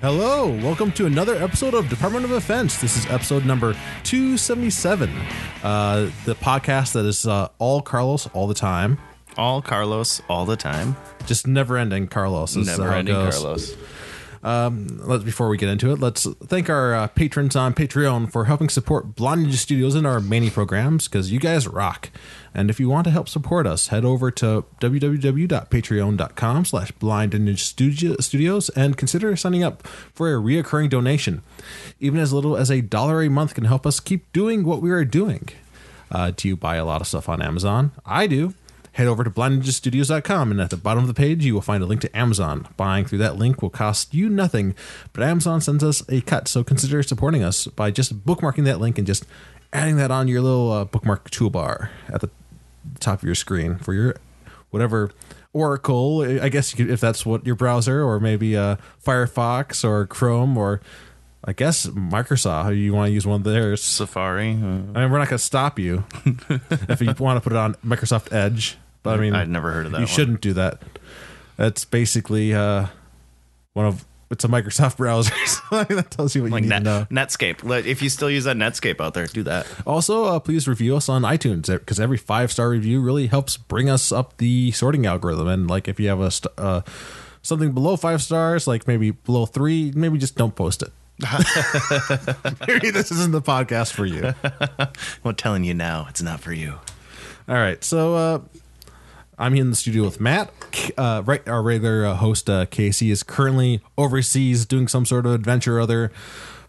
[0.00, 2.80] Hello, welcome to another episode of Department of Offense.
[2.80, 3.72] This is episode number
[4.04, 5.10] 277,
[5.64, 8.98] uh, the podcast that is uh, all Carlos all the time.
[9.36, 10.96] All Carlos all the time.
[11.26, 12.54] Just never ending Carlos.
[12.54, 13.76] Never ending goes.
[14.42, 15.08] Carlos.
[15.08, 18.68] Let's, before we get into it, let's thank our uh, patrons on Patreon for helping
[18.68, 22.10] support Ninja Studios in our many programs because you guys rock.
[22.54, 28.22] And if you want to help support us, head over to www.patreon.com slash blind ninja
[28.22, 31.42] studios and consider signing up for a reoccurring donation.
[32.00, 34.90] Even as little as a dollar a month can help us keep doing what we
[34.90, 35.48] are doing.
[36.10, 37.92] Uh, do you buy a lot of stuff on Amazon?
[38.04, 38.54] I do.
[38.98, 41.86] Head over to blindninjastudios.com and at the bottom of the page you will find a
[41.86, 42.66] link to Amazon.
[42.76, 44.74] Buying through that link will cost you nothing,
[45.12, 48.98] but Amazon sends us a cut, so consider supporting us by just bookmarking that link
[48.98, 49.24] and just
[49.72, 52.30] adding that on your little uh, bookmark toolbar at the
[52.98, 54.16] top of your screen for your
[54.70, 55.12] whatever
[55.52, 60.08] Oracle, I guess you could, if that's what your browser, or maybe uh, Firefox or
[60.08, 60.80] Chrome or
[61.44, 62.76] I guess Microsoft.
[62.76, 63.80] You want to use one of theirs?
[63.80, 64.50] Safari.
[64.50, 66.04] uh, I mean, we're not going to stop you
[66.88, 68.76] if you want to put it on Microsoft Edge.
[69.02, 70.08] But I mean, I'd never heard of that You one.
[70.14, 70.82] shouldn't do that.
[71.56, 72.86] That's basically uh,
[73.72, 75.32] one of it's a Microsoft browser.
[75.70, 77.22] So that tells you what like you need Net, to know.
[77.24, 77.84] Netscape.
[77.86, 79.66] If you still use that Netscape out there, do that.
[79.86, 83.90] Also, uh, please review us on iTunes because every five star review really helps bring
[83.90, 85.46] us up the sorting algorithm.
[85.48, 86.80] And like, if you have a st- uh,
[87.42, 90.90] something below five stars, like maybe below three, maybe just don't post it.
[92.68, 94.32] maybe this isn't the podcast for you.
[95.24, 96.74] I'm telling you now, it's not for you.
[97.48, 98.38] All right, so uh,
[99.38, 100.52] I'm here in the studio with Matt.
[100.96, 105.32] Uh, right, our regular uh, host uh, Casey is currently overseas doing some sort of
[105.32, 106.10] adventure or other.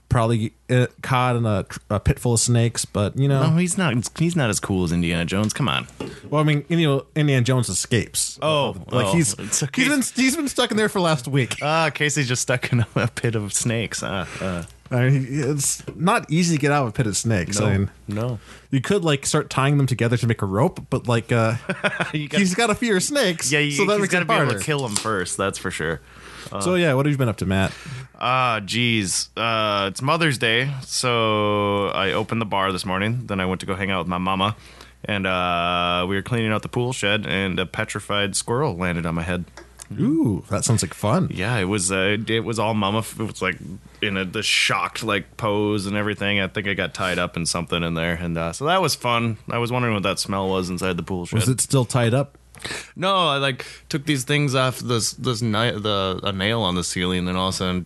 [0.10, 3.78] Probably uh, caught in a, a pit full of snakes, but you know, No, he's
[3.78, 3.94] not.
[4.18, 5.54] He's not as cool as Indiana Jones.
[5.54, 5.88] Come on.
[6.30, 8.40] well, I mean, you know, Indiana Jones escapes.
[8.42, 9.82] Oh, like oh, he's okay.
[9.82, 11.58] he's been he's been stuck in there for last week.
[11.62, 14.02] Ah, Casey's just stuck in a pit of snakes.
[14.02, 17.62] Uh, uh, I mean, it's not easy to get out of a pit of snakes.
[17.62, 18.40] I mean, no.
[18.72, 21.56] you could like start tying them together to make a rope, but like uh,
[22.14, 23.52] You got, he's got a fear of snakes.
[23.52, 25.38] yeah, you, so that he's got to be able to kill him first.
[25.38, 26.02] That's for sure.
[26.62, 27.74] So yeah, what have you been up to, Matt?
[28.20, 29.30] Ah, geez.
[29.38, 33.28] Uh, it's Mother's Day, so I opened the bar this morning.
[33.28, 34.56] Then I went to go hang out with my mama,
[35.06, 39.16] and uh, we were cleaning out the pool shed, and a petrified squirrel landed on
[39.16, 39.46] my head.
[40.00, 41.30] Ooh, that sounds like fun.
[41.32, 41.92] Yeah, it was.
[41.92, 43.00] Uh, it was all mama.
[43.00, 43.58] It was like
[44.02, 46.40] in a the shocked like pose and everything.
[46.40, 48.94] I think I got tied up in something in there, and uh, so that was
[48.94, 49.38] fun.
[49.50, 51.38] I was wondering what that smell was inside the pool shed.
[51.40, 52.38] Was it still tied up?
[52.96, 56.84] No, I like took these things off this this ni- the a nail on the
[56.84, 57.86] ceiling, and then all of a sudden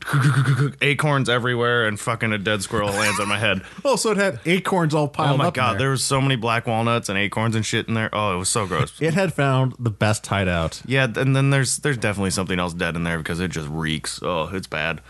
[0.81, 3.61] acorns everywhere, and fucking a dead squirrel lands on my head.
[3.85, 5.53] Oh, so it had acorns all piled Oh my up.
[5.53, 5.79] god, there.
[5.79, 8.09] there was so many black walnuts and acorns and shit in there.
[8.13, 8.93] Oh, it was so gross.
[9.01, 10.81] It had found the best hideout.
[10.85, 14.19] yeah, and then there's there's definitely something else dead in there because it just reeks.
[14.23, 15.01] Oh, it's bad.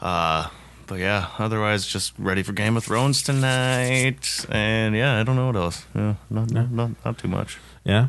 [0.00, 0.48] Uh
[0.86, 4.46] but yeah, otherwise just ready for Game of Thrones tonight.
[4.48, 5.84] And yeah, I don't know what else.
[5.94, 7.58] Yeah, not not, not, not too much.
[7.84, 8.08] Yeah.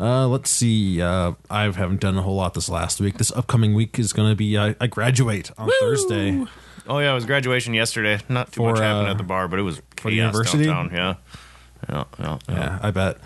[0.00, 1.02] Uh, let's see.
[1.02, 3.18] Uh, I haven't done a whole lot this last week.
[3.18, 6.44] This upcoming week is going to be uh, I graduate on Thursday.
[6.86, 8.18] Oh yeah, it was graduation yesterday.
[8.28, 10.34] Not too For, much happened uh, at the bar, but it was for the chaos
[10.34, 10.66] university?
[10.66, 10.96] downtown.
[10.96, 11.14] Yeah,
[11.88, 12.38] yeah, yeah.
[12.48, 12.54] yeah.
[12.54, 13.18] Yeah, I bet.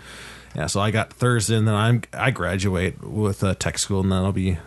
[0.55, 4.11] Yeah, so I got Thursday, and then I'm I graduate with uh, tech school, and
[4.11, 4.57] then I'll be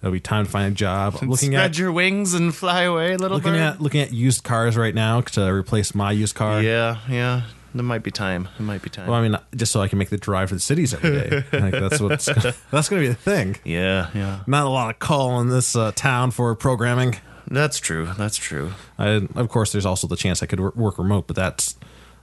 [0.00, 1.14] it'll be time to find a job.
[1.14, 3.60] Looking Spread at your wings and fly away, a little looking bird.
[3.60, 6.62] at looking at used cars right now to replace my used car.
[6.62, 7.42] yeah, yeah.
[7.74, 8.48] There might be time.
[8.58, 9.06] It might be time.
[9.06, 11.44] Well, I mean, just so I can make the drive to the cities every day.
[11.52, 13.56] like that's what's that's going to be the thing.
[13.64, 14.40] yeah, yeah.
[14.46, 17.16] Not a lot of call in this uh, town for programming.
[17.48, 18.08] That's true.
[18.16, 18.72] That's true.
[18.98, 21.76] I, of course, there's also the chance I could work remote, but that's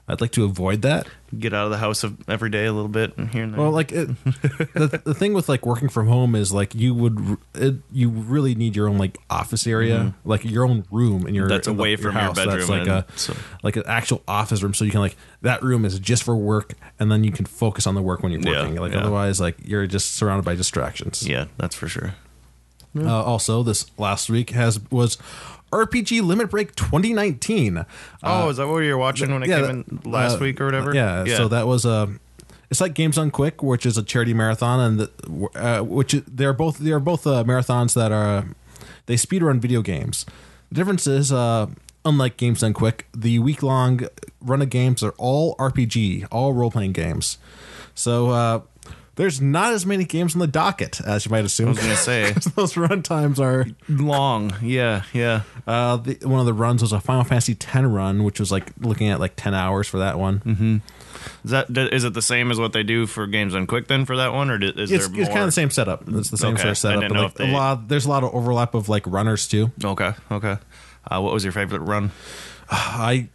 [0.10, 1.06] I'd like to avoid that.
[1.38, 3.60] Get out of the house of every day a little bit and here and there.
[3.60, 4.08] Well, like it,
[4.74, 8.56] the the thing with like working from home is like you would it, you really
[8.56, 11.54] need your own like office area, like your own room in your Mm-hmm.
[11.56, 12.36] That's in the- away from your house.
[12.38, 15.18] That's bedroom like and a so- like an actual office room, so you can like
[15.42, 18.32] that room is just for work, and then you can focus on the work when
[18.32, 18.76] you're Yeah, working.
[18.78, 19.00] like yeah.
[19.00, 21.28] otherwise, like you're just surrounded by distractions.
[21.28, 22.16] yeah, that's for sure.
[22.98, 25.18] Uh, also, this last week has was
[25.72, 27.86] RPG Limit Break 2019.
[28.24, 30.62] oh, is that what you were watching when it yeah, came in last uh, week
[30.62, 30.94] or whatever?
[30.94, 32.10] Yeah, so that was a.
[32.70, 36.54] It's like Games Done Quick, which is a charity marathon, and the, uh, which they're
[36.54, 38.46] both they are both uh, marathons that are
[39.06, 40.26] they speed speedrun video games.
[40.70, 41.68] The difference is uh,
[42.06, 44.02] unlike Games Done Quick, the week long
[44.42, 47.38] run of games are all RPG, all role playing games.
[47.96, 48.62] So uh,
[49.18, 51.68] there's not as many games on the docket as you might assume.
[51.68, 53.66] I was gonna say Those run times are.
[53.90, 54.56] long.
[54.62, 55.42] Yeah, yeah.
[55.68, 58.72] Uh, the, one of the runs was a Final Fantasy X run, which was like
[58.80, 60.40] looking at like 10 hours for that one.
[60.40, 60.78] Mm-hmm.
[61.44, 64.06] Is that is it the same as what they do for Games Done Quick then
[64.06, 66.04] for that one, or is It's, there it's kind of the same setup.
[66.08, 66.62] It's the same Okay.
[66.62, 66.98] sort of setup.
[67.00, 69.48] I didn't know like, they- a lot, there's a lot of overlap of like runners
[69.48, 69.72] too.
[69.84, 70.58] Okay, okay.
[71.10, 72.12] Uh, what was your favorite run?
[72.70, 73.30] I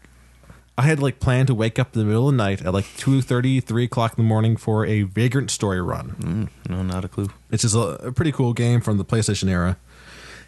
[0.78, 2.86] I had like planned to wake up in the middle of the night at like
[2.86, 6.48] 2.30, 3 o'clock in the morning for a Vagrant Story run.
[6.68, 7.28] No, not a clue.
[7.50, 9.76] It's just a, a pretty cool game from the PlayStation era.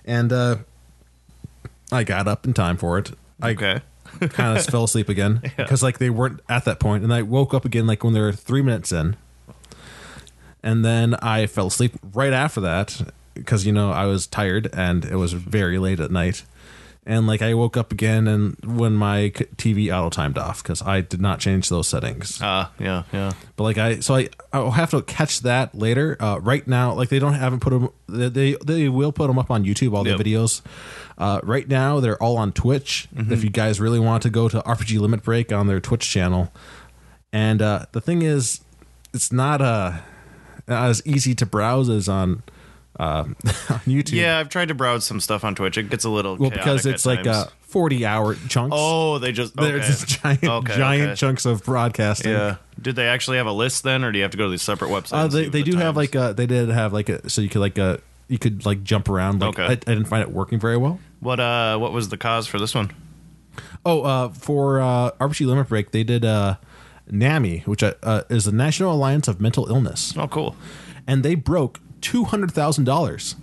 [0.06, 0.56] And uh,
[1.92, 3.10] I got up in time for it.
[3.42, 3.80] I Okay.
[4.28, 7.52] kind of fell asleep again because like they weren't at that point, and I woke
[7.52, 9.16] up again like when they were three minutes in,
[10.62, 15.04] and then I fell asleep right after that because you know I was tired and
[15.04, 16.44] it was very late at night,
[17.06, 21.02] and like I woke up again and when my TV auto timed off because I
[21.02, 22.40] did not change those settings.
[22.40, 23.32] Uh, yeah, yeah.
[23.56, 26.16] But like I, so I, I'll have to catch that later.
[26.18, 27.90] Uh, right now, like they don't haven't put them.
[28.08, 29.94] They they, will put them up on YouTube.
[29.94, 30.18] All Yep.
[30.18, 30.62] the videos.
[31.16, 33.08] Uh, right now, they're all on Twitch.
[33.16, 36.52] If you guys really want to go to RPG Limit Break on their Twitch channel,
[37.32, 38.62] and uh, the thing is,
[39.12, 39.98] it's not uh,
[40.66, 42.42] not as easy to browse as on
[42.99, 44.12] uh, on YouTube.
[44.12, 45.76] Yeah, I've tried to browse some stuff on Twitch.
[45.79, 47.37] It gets a little Well, because it's like times.
[47.37, 48.75] uh, forty hour chunks.
[48.79, 49.67] oh, they just okay.
[49.73, 51.14] There's just giant, Okay, giant okay.
[51.17, 52.32] chunks of broadcasting.
[52.32, 52.56] Yeah.
[52.81, 54.62] Did they actually have a list then, or do you have to go to these
[54.62, 55.12] separate websites?
[55.12, 57.49] Uh, they they the do have like a they did have like a so you
[57.49, 57.96] could like uh
[58.29, 59.64] you could like jump around like Okay.
[59.64, 60.99] I, I didn't find it working very well.
[61.20, 62.91] what uh what was the cause for this one?
[63.87, 66.56] Oh, uh, for uh, RPG Limit Break, they did uh,
[67.11, 70.56] NAMI, which uh, uh, is the National Alliance of Mental Illness, Oh, cool.
[71.06, 73.34] and they broke two hundred thousand dollars.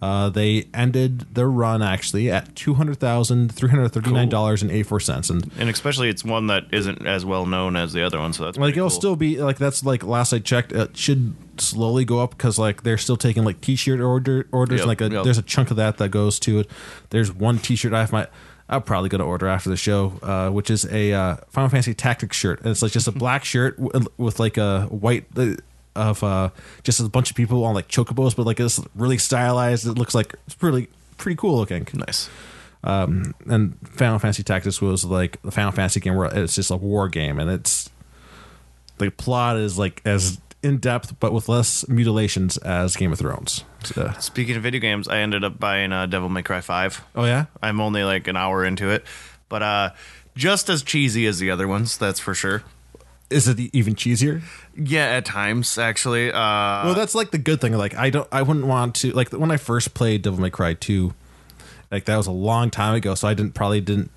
[0.00, 4.62] Uh, they ended their run actually at two hundred thousand three hundred thirty nine dollars
[4.62, 7.92] and eighty four cents, and And especially it's one that isn't as well known as
[7.92, 8.90] the other one, so that's like it'll cool.
[8.90, 12.82] still be like that's like last I checked, it should slowly go up because like
[12.82, 14.80] they're still taking like t-shirt order orders.
[14.80, 15.24] Yep, like a, yep.
[15.24, 16.70] there's a chunk of that that goes to it.
[17.10, 18.28] There's one t-shirt I have my.
[18.68, 22.36] I'm probably gonna order after the show, uh, which is a uh, Final Fantasy Tactics
[22.36, 23.78] shirt, and it's like just a black shirt
[24.18, 25.34] with like a white
[25.96, 26.50] of uh,
[26.82, 29.86] just a bunch of people on like chocobos, but like it's really stylized.
[29.86, 30.88] It looks like it's pretty
[31.18, 32.28] pretty cool looking nice.
[32.82, 36.76] um, and Final Fantasy Tactics was like the Final Fantasy game where it's just a
[36.76, 37.88] war game, and it's
[38.98, 43.64] the plot is like as in depth but with less mutilations as Game of Thrones.
[43.84, 47.02] So- Speaking of video games, I ended up buying uh, Devil May Cry Five.
[47.14, 49.04] oh yeah, I'm only like an hour into it,
[49.48, 49.90] but uh,
[50.36, 52.62] just as cheesy as the other ones, that's for sure.
[53.30, 54.42] Is it even cheesier?
[54.76, 56.30] Yeah, at times actually.
[56.30, 57.72] Uh, well, that's like the good thing.
[57.72, 60.74] Like I don't, I wouldn't want to like when I first played Devil May Cry
[60.74, 61.14] two,
[61.90, 64.10] like that was a long time ago, so I didn't probably didn't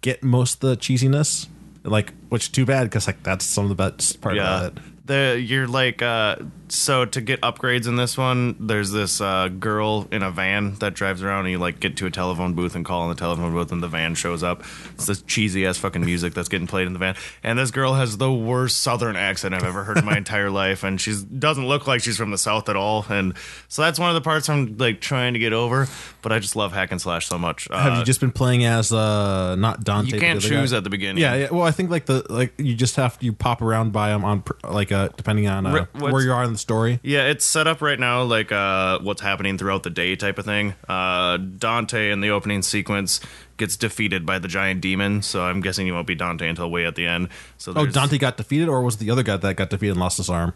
[0.00, 1.48] get most of the cheesiness.
[1.84, 4.82] Like, which too bad because like that's some of the best part yeah, about it.
[5.04, 6.36] The you're like uh,
[6.68, 8.56] so to get upgrades in this one.
[8.60, 12.06] There's this uh, girl in a van that drives around, and you like get to
[12.06, 14.62] a telephone booth and call on the telephone booth, and the van shows up.
[14.94, 17.94] It's this cheesy ass fucking music that's getting played in the van, and this girl
[17.94, 21.66] has the worst Southern accent I've ever heard in my entire life, and she doesn't
[21.66, 23.34] look like she's from the South at all, and
[23.68, 25.88] so that's one of the parts I'm like trying to get over.
[26.22, 27.66] But I just love hack and slash so much.
[27.72, 30.12] Have Uh, you just been playing as uh not Dante?
[30.14, 30.76] You can't choose guy?
[30.76, 31.20] at the beginning.
[31.20, 31.50] Yeah, yeah.
[31.50, 34.44] Well, I think like the like you just have you pop around by them on
[34.62, 37.00] like uh depending on uh, what's- where you are in the story.
[37.02, 40.44] Yeah, it's set up right now like uh, what's happening throughout the day type of
[40.44, 40.74] thing.
[40.88, 43.20] Uh, Dante in the opening sequence
[43.56, 46.84] gets defeated by the giant demon, so I'm guessing you won't be Dante until way
[46.86, 47.28] at the end.
[47.58, 50.16] So Oh, Dante got defeated, or was the other guy that got defeated and lost
[50.16, 50.52] his arm?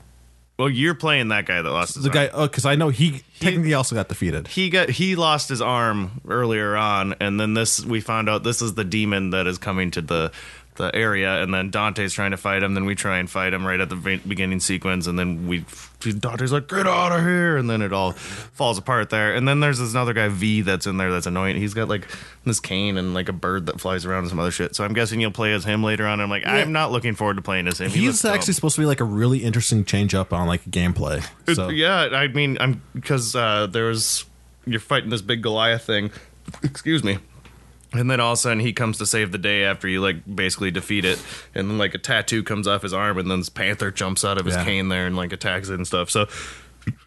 [0.58, 2.14] Well, you're playing that guy that lost his The arm.
[2.14, 4.48] guy, oh, because I know he technically also got defeated.
[4.48, 8.62] He got he lost his arm earlier on, and then this we found out this
[8.62, 10.32] is the demon that is coming to the
[10.76, 12.74] the area, and then Dante's trying to fight him.
[12.74, 15.64] Then we try and fight him right at the ve- beginning sequence, and then we
[16.00, 19.34] Dante's like get out of here, and then it all falls apart there.
[19.34, 21.56] And then there's this another guy V that's in there that's annoying.
[21.56, 22.06] He's got like
[22.44, 24.76] this cane and like a bird that flies around and some other shit.
[24.76, 26.20] So I'm guessing you'll play as him later on.
[26.20, 27.90] I'm like I'm not looking forward to playing as him.
[27.90, 28.54] He He's looks actually dumb.
[28.54, 31.26] supposed to be like a really interesting change up on like gameplay.
[31.54, 34.24] So Yeah, I mean, I'm because uh, there's
[34.66, 36.10] you're fighting this big Goliath thing.
[36.62, 37.18] Excuse me.
[37.98, 40.16] And then all of a sudden he comes to save the day after you like
[40.36, 41.22] basically defeat it,
[41.54, 44.38] and then like a tattoo comes off his arm, and then this panther jumps out
[44.38, 44.64] of his Yeah.
[44.64, 46.10] cane there and like attacks it and stuff.
[46.10, 46.26] So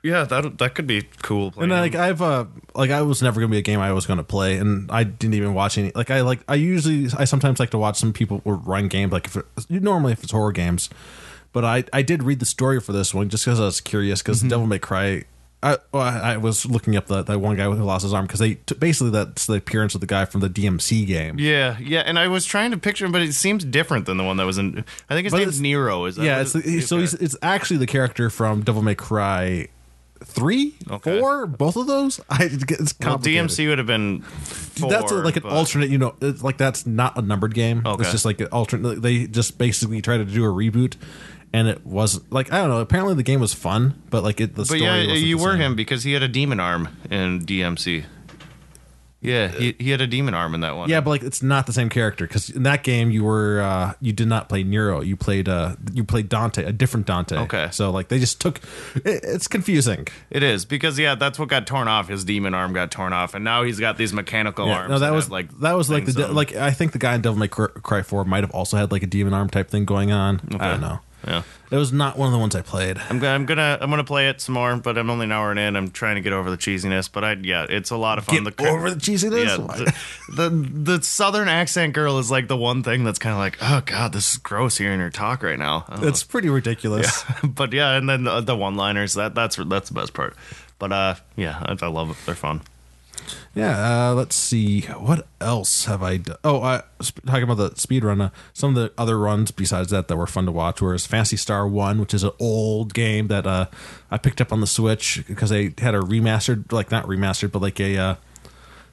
[0.03, 1.53] yeah, that that could be cool.
[1.58, 1.96] And like.
[1.96, 4.91] I've uh like I was never gonna be a game I was gonna play, and
[4.91, 5.91] I didn't even watch any.
[5.96, 9.27] Like I like I usually I sometimes like to watch some people run games like
[9.27, 10.89] if it, normally if it's horror games,
[11.53, 14.22] but I I did read the story for this one just because I was curious
[14.22, 15.24] because the Devil May Cry
[15.61, 18.25] I, well, I I was looking up the, that one guy who lost his arm
[18.25, 21.37] because they t- basically that's the appearance of the guy from the DMC game.
[21.37, 24.23] Yeah, yeah, and I was trying to picture him, but it seems different than the
[24.23, 24.85] one that was in.
[25.09, 26.05] I think his But name's it's- Nero.
[26.05, 29.67] Is that yeah, it's the, so he's, it's actually the character from Devil May Cry
[30.23, 31.19] three, Okay.
[31.19, 32.19] four, both of those.
[32.29, 33.17] I it's well.
[33.19, 34.21] DMC would have been.
[34.21, 35.89] Four, that's a, like an but- alternate.
[35.89, 37.81] You know, it's like that's not a numbered game.
[37.85, 38.01] Okay.
[38.01, 39.01] It's just like an alternate.
[39.01, 40.95] They just basically tried to do a reboot,
[41.53, 42.79] and it wasn't like I don't know.
[42.79, 44.81] Apparently, the game was fun, but like it, the But story.
[44.81, 45.61] yeah, you were same.
[45.61, 48.05] him because he had a demon arm in DMC.
[49.21, 50.89] Yeah, he, he had a demon arm in that one.
[50.89, 53.93] Yeah, but like it's not the same character because in that game you were uh
[53.99, 55.01] you did not play Nero.
[55.01, 57.35] You played uh you played Dante, a different Dante.
[57.39, 57.67] Okay.
[57.71, 58.61] so like they just took.
[58.95, 60.07] It, it's confusing.
[60.29, 62.07] It is because yeah, that's what got torn off.
[62.07, 64.89] His demon arm got torn off, and now he's got these mechanical Yeah, arms.
[64.91, 67.19] no, that was have, like that was like the like I think the guy in
[67.21, 69.83] Devil May Cry Cry Four might have also had like a demon arm type thing
[69.83, 70.39] going on.
[70.61, 70.99] I don't know.
[71.27, 72.97] Yeah, It was not one of the ones I played.
[72.97, 75.51] I'm gonna I'm gonna I'm gonna play it some more, but I'm only an hour
[75.51, 75.75] in.
[75.75, 78.43] I'm trying to get over the cheesiness, but I yeah, it's a lot of fun.
[78.43, 79.45] Get the over the cheesiness?
[79.45, 79.91] Yeah,
[80.29, 83.57] the, the the southern accent girl is like the one thing that's kind of like,
[83.61, 85.85] oh god, this is gross hearing her talk right now.
[86.01, 87.23] It's pretty ridiculous.
[87.43, 87.49] know.
[87.49, 90.35] but yeah, and then the, the one liners that that's that's the best part.
[90.77, 92.17] But uh, yeah, I, I love it.
[92.25, 92.61] They're fun.
[93.55, 94.81] Yeah, uh, let's see.
[94.81, 96.38] What else have I done?
[96.43, 99.89] Oh, uh, sp- talking about the speed run, uh, some of the other runs besides
[99.91, 103.27] that that were fun to watch was Phantasy Star 1, which is an old game
[103.27, 103.67] that uh,
[104.12, 107.62] I picked up on the Switch because they had a remastered, like not remastered, but
[107.62, 108.17] like a.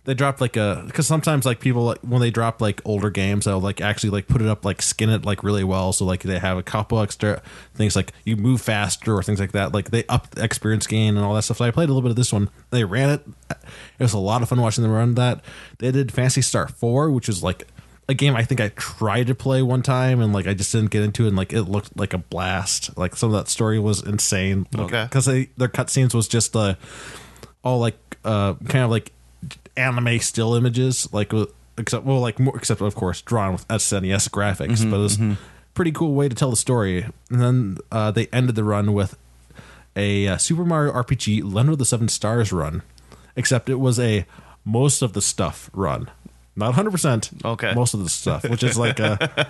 [0.06, 3.44] They dropped like a because sometimes like people like when they drop like older games
[3.44, 5.92] they'll like actually like put it up like skin it like really well.
[5.92, 7.42] So like they have a couple extra
[7.75, 9.75] things like you move faster or things like that.
[9.75, 11.58] Like they up the experience gain and all that stuff.
[11.58, 12.48] So i played a little bit of this one.
[12.70, 13.26] They ran it.
[13.50, 15.44] It was a lot of fun watching them run that.
[15.78, 17.66] They did Phantasy Star 4 which is like
[18.08, 20.90] a game i think i tried to play one time and like i just didn't
[20.90, 22.96] get into it and like it looked like a blast.
[22.96, 24.66] Like some of that story was insane.
[24.78, 25.02] Okay.
[25.04, 26.76] because they their cutscenes was just uh
[27.64, 29.10] all like uh kind of like
[29.76, 34.30] anime still images like with except well like more except of course drawn with SNES
[34.30, 35.18] graphics but it's
[35.75, 39.16] pretty cool way to tell the story and then uh, they ended the run with
[39.95, 42.83] a uh, Super Mario RPG Legend of the Seven Stars run
[43.37, 44.25] except it was a
[44.64, 46.11] most of the stuff run
[46.59, 47.75] not 100% Okay.
[47.75, 49.18] most of the stuff which is like uh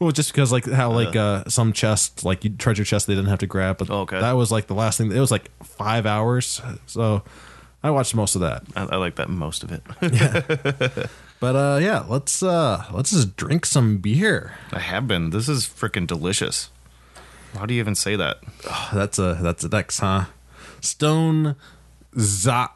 [0.00, 3.30] well just because like how like uh some chests like you treasure chests they didn't
[3.30, 4.18] have to grab but Okay.
[4.20, 7.22] that was like the last thing it was like five hours so
[7.82, 9.82] i watched most of that I, I like that most of it.
[10.02, 10.42] yeah.
[11.40, 15.30] but uh yeah let's uh let's just drink some beer I have been.
[15.30, 16.70] This is freaking delicious.
[17.56, 18.38] How do you even say that?
[18.92, 20.24] that's a that's a dex huh
[20.80, 21.56] stone
[22.18, 22.68] za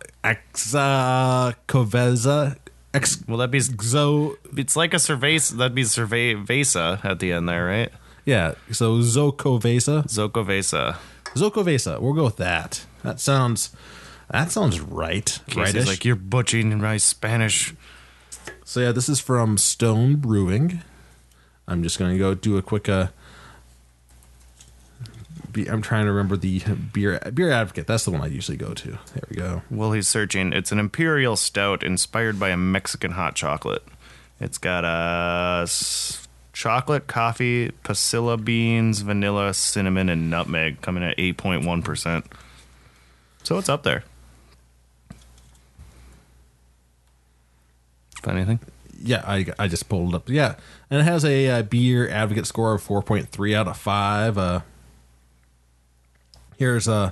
[1.23, 2.56] exakoveza
[2.94, 5.56] ex Well, that'd be zo it's like a cerveza.
[5.56, 7.90] That'd be cerveza at the end there, right?
[8.25, 10.97] yeah so zokoveza Zokovesa.
[11.35, 13.71] zokoveza we'll go with that that sounds
[14.32, 15.86] that sounds right Casey's rightish.
[15.86, 17.74] like you're butchering my Spanish.
[18.64, 20.82] So yeah, this is from Stone Brewing.
[21.68, 22.88] I'm just gonna go do a quick.
[22.88, 23.08] Uh,
[25.52, 26.60] be, I'm trying to remember the
[26.92, 27.86] beer beer advocate.
[27.86, 28.88] That's the one I usually go to.
[28.88, 29.62] There we go.
[29.70, 30.52] Well, he's searching.
[30.52, 33.84] It's an imperial stout inspired by a Mexican hot chocolate.
[34.40, 35.66] It's got uh,
[36.52, 42.24] chocolate, coffee, pasilla beans, vanilla, cinnamon, and nutmeg, coming at eight point one percent.
[43.42, 44.04] So it's up there.
[48.23, 48.61] If anything,
[49.02, 50.29] Yeah, I I just pulled it up.
[50.29, 50.55] Yeah,
[50.91, 54.38] and it has a, uh beer advocate score of 4.3 out of five.
[54.38, 54.61] Uh,
[56.57, 57.11] here's uh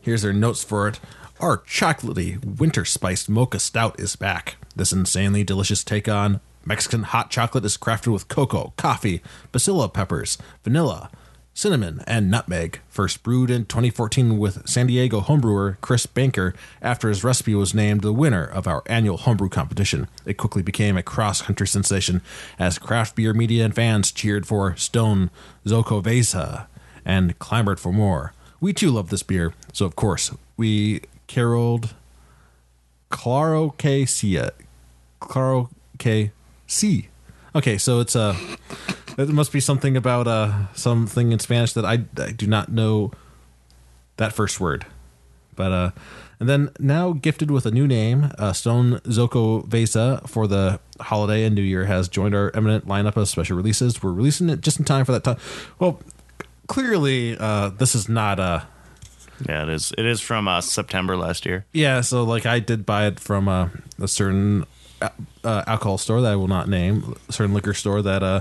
[0.00, 1.00] here's their notes for it.
[1.40, 4.56] Our chocolatey winter spiced mocha stout is back.
[4.74, 10.36] This insanely delicious take on Mexican hot chocolate is crafted with cocoa, coffee, pasilla peppers,
[10.64, 11.10] vanilla,
[11.58, 12.78] cinnamon, and nutmeg.
[12.88, 18.02] First brewed in 2014 with San Diego homebrewer Chris Banker after his recipe was named
[18.02, 20.06] the winner of our annual homebrew competition.
[20.24, 22.22] It quickly became a cross country sensation
[22.60, 25.30] as craft beer media and fans cheered for Stone
[25.66, 26.68] Xocoveza
[27.04, 28.34] and clamored for more.
[28.60, 31.92] We too love this beer, so of course we caroled
[33.10, 34.50] Claro que Cia.
[35.18, 36.30] Claro que
[36.68, 37.08] C.
[37.52, 38.36] Okay, so it's a.
[39.18, 43.10] It must be something about uh something in Spanish that I, I do not know
[44.16, 44.86] that first word.
[45.56, 45.90] But uh
[46.38, 51.56] and then now gifted with a new name, uh, Stone Xocoveza for the holiday and
[51.56, 54.00] New Year has joined our eminent lineup of special releases.
[54.00, 55.38] We're releasing it just in time for that time.
[55.80, 56.00] Well,
[56.68, 58.60] clearly uh this is not uh
[59.48, 59.92] yeah, it is.
[59.96, 61.64] It is from uh, September last year.
[61.72, 63.68] Yeah, so like I did buy it from uh,
[64.00, 64.64] a certain
[65.00, 65.10] uh,
[65.44, 68.40] alcohol store that I will not name, a certain liquor store that uh,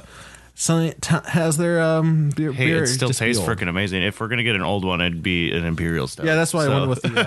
[0.58, 2.52] has their um beer.
[2.52, 4.02] Hey, beer it still tastes freaking amazing.
[4.02, 6.26] If we're gonna get an old one, it'd be an imperial stout.
[6.26, 7.20] Yeah, that's why I went with the,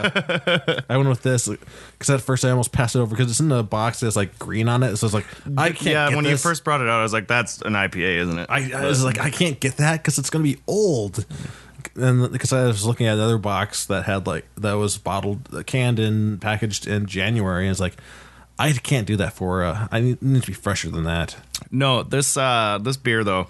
[0.77, 3.39] uh, I went with this because at first I almost passed it over because it's
[3.39, 4.01] in the box.
[4.01, 5.83] There's like green on it, so it's like I can't.
[5.83, 6.33] Yeah, get when this.
[6.33, 8.87] you first brought it out, I was like, "That's an IPA, isn't it?" I, I
[8.87, 11.25] was like, I can't get that because it's gonna be old.
[11.95, 16.01] And because I was looking at another box that had like that was bottled, canned,
[16.01, 17.97] and packaged in January, and it's like,
[18.61, 19.65] I can't do that for.
[19.65, 21.37] Uh, I need, need to be fresher than that.
[21.71, 23.47] No, this uh this beer though,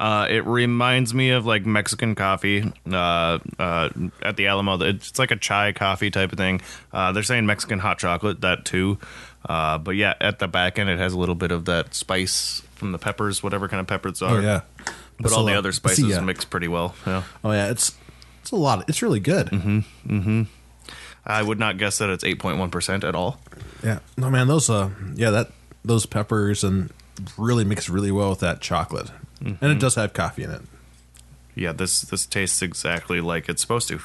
[0.00, 3.88] uh it reminds me of like Mexican coffee uh uh
[4.22, 4.80] at the Alamo.
[4.82, 6.60] It's like a chai coffee type of thing.
[6.92, 8.98] Uh they're saying Mexican hot chocolate that too.
[9.48, 12.62] Uh but yeah, at the back end it has a little bit of that spice
[12.76, 14.40] from the peppers, whatever kind of peppers are.
[14.40, 14.60] Yeah.
[15.20, 16.24] But all the Basila- other spices Basila.
[16.24, 16.94] mix pretty well.
[17.06, 17.22] Yeah.
[17.44, 17.94] Oh yeah, it's
[18.42, 18.84] it's a lot.
[18.88, 19.46] It's really good.
[19.48, 20.42] Mm-hmm.
[21.26, 23.40] I would not guess that it's 8.1% at all.
[23.82, 24.00] Yeah.
[24.16, 25.50] No man, those uh yeah that
[25.84, 26.90] those peppers and
[27.36, 30.62] really mix really well with that chocolate, and it does have coffee in it.
[31.54, 34.00] Yeah, this this tastes exactly like it's supposed to.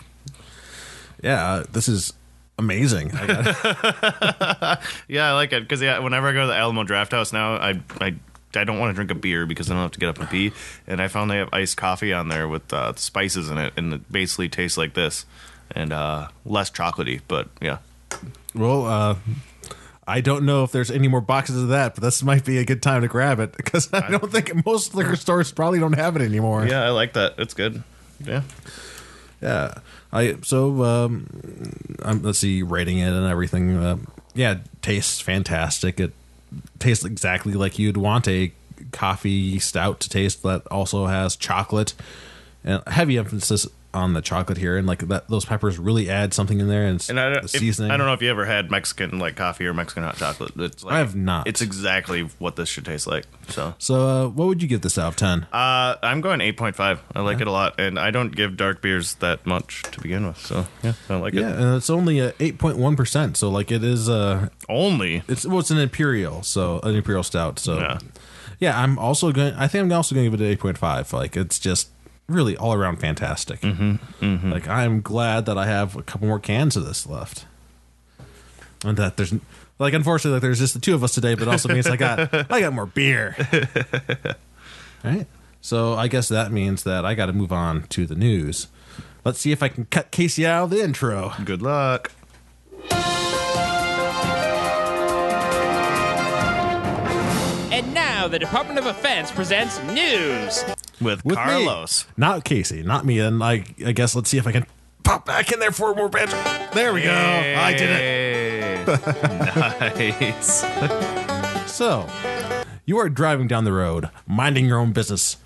[1.24, 2.14] Yeah, uh, this is
[2.58, 3.12] amazing.
[3.14, 7.56] I Yeah, I like it because yeah, whenever I go to the Alamo Drafthouse now,
[7.56, 8.16] I I
[8.56, 10.30] I don't want to drink a beer because I don't have to get up and
[10.30, 10.52] pee.
[10.88, 13.94] And I found they have iced coffee on there with uh, spices in it, and
[13.94, 15.26] it basically tastes like this,
[15.72, 17.22] and uh, less chocolatey.
[17.28, 17.80] But yeah,
[18.54, 19.16] well, uh,
[20.08, 22.66] I don't know if there's any more boxes of that, but this might be a
[22.66, 26.16] good time to grab it because I don't think most liquor stores probably don't have
[26.16, 26.66] it anymore.
[26.66, 27.36] yeah, I like that.
[27.38, 27.84] It's good.
[28.26, 28.42] Yeah,
[29.42, 29.76] Yeah.
[30.12, 31.28] I so um,
[32.02, 33.78] I'm, let's see, rating it and everything.
[33.78, 33.98] Uh,
[34.34, 36.00] yeah, tastes fantastic.
[36.00, 36.14] It
[36.80, 38.52] tastes exactly like you'd want a
[38.92, 41.94] coffee stout to taste that also has chocolate
[42.64, 46.60] and heavy emphasis on the chocolate here and like that those peppers really add something
[46.60, 48.46] in there and, and I the don't, if- seasoning I don't know if you ever
[48.46, 50.52] had Mexican like coffee or Mexican hot chocolate.
[50.58, 51.48] It's like, I have not.
[51.48, 53.26] It's exactly what this should taste like.
[53.48, 53.74] So.
[53.80, 57.00] so uh, what would you give this out of 10 Uh, I'm going 8.5.
[57.16, 60.28] I like it a lot, and I don't give dark beers that much to begin
[60.28, 60.38] with.
[60.38, 61.44] So yeah, I like yeah it.
[61.44, 65.72] Yeah, and it's only a 8.1% so like it is uh Only it's well it's
[65.72, 67.98] an imperial so an imperial stout so Yeah.
[68.60, 69.54] yeah, I'm also going.
[69.56, 71.12] I think I'm also going to give it an eight point five.
[71.12, 71.90] Like it's just
[72.30, 73.62] really all around fantastic.
[73.62, 77.46] Mm-hmm, Like I'm glad that I have a couple more cans of this left,
[78.86, 79.34] and that there's
[79.80, 82.34] like unfortunately like, there's just the two of us today, but also means I got
[82.52, 83.36] I got more beer.
[85.04, 85.26] right.
[85.62, 88.68] So I guess that means that I got to move on to the news.
[89.26, 91.34] Let's see if I can cut Casey out of the intro.
[91.44, 92.12] good luck.
[97.72, 100.64] And now the Department of Defense presents news.
[101.02, 101.44] With, With me.
[101.44, 102.06] Carlos.
[102.18, 103.20] not Casey, not me.
[103.20, 104.66] And I, I guess let's see if I can
[105.04, 106.36] pop back in there for more banter.
[106.74, 107.12] There we go.
[107.14, 108.88] I did it.
[110.30, 110.66] nice.
[111.70, 112.10] So,
[112.86, 115.38] you are driving down the road, minding your own business,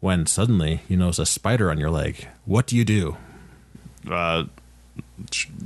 [0.00, 2.28] when suddenly you notice a spider on your leg.
[2.44, 3.16] What do you do?
[4.10, 4.44] Uh,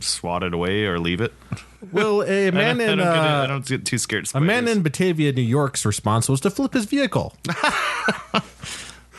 [0.00, 1.32] swat it away or leave it.
[1.90, 3.06] Well, a man I, in don't get.
[3.08, 4.28] I uh, don't get too scared.
[4.34, 7.34] a man in Batavia, New York's response was to flip his vehicle.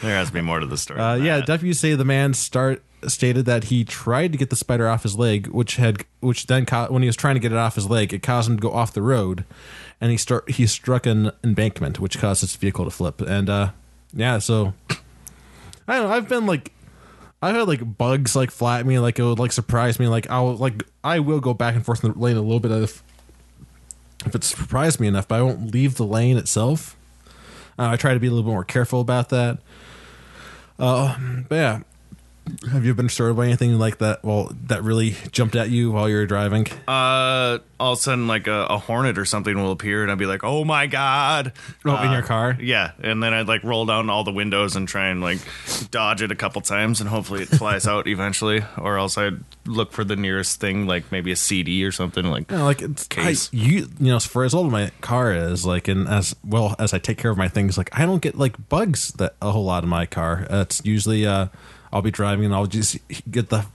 [0.03, 0.99] There has to be more to the story.
[0.99, 5.03] Uh, yeah, say the man start stated that he tried to get the spider off
[5.03, 7.89] his leg, which had which then when he was trying to get it off his
[7.89, 9.45] leg, it caused him to go off the road,
[10.01, 13.21] and he start he struck an embankment, which caused his vehicle to flip.
[13.21, 13.71] And uh,
[14.13, 14.73] yeah, so
[15.87, 16.15] I don't know.
[16.15, 16.71] I've been like.
[17.41, 20.07] I've had like bugs like fly at me, like it would like surprise me.
[20.07, 22.71] Like I'll like I will go back and forth in the lane a little bit
[22.71, 23.03] if
[24.25, 26.95] if it surprised me enough, but I won't leave the lane itself.
[27.77, 29.57] Uh, I try to be a little bit more careful about that.
[30.83, 31.15] Uh,
[31.47, 31.79] but yeah,
[32.71, 34.23] have you been startled by anything like that?
[34.23, 36.67] Well, that really jumped at you while you were driving.
[36.87, 40.17] Uh, all of a sudden, like a, a hornet or something will appear, and I'd
[40.17, 41.53] be like, "Oh my god!"
[41.85, 42.57] Oh, in Uh, your car?
[42.59, 45.39] Yeah, and then I'd like roll down all the windows and try and like
[45.91, 48.63] dodge it a couple times, and hopefully it flies out eventually.
[48.77, 52.25] Or else I'd look for the nearest thing, like maybe a CD or something.
[52.25, 55.65] Like, You know, like it's I, you, you know, for as old my car is,
[55.65, 58.37] like, and as well as I take care of my things, like I don't get
[58.37, 60.45] like bugs that a whole lot in my car.
[60.49, 61.47] Uh, it's usually uh,
[61.93, 62.97] I'll be driving and I'll just
[63.31, 63.65] get the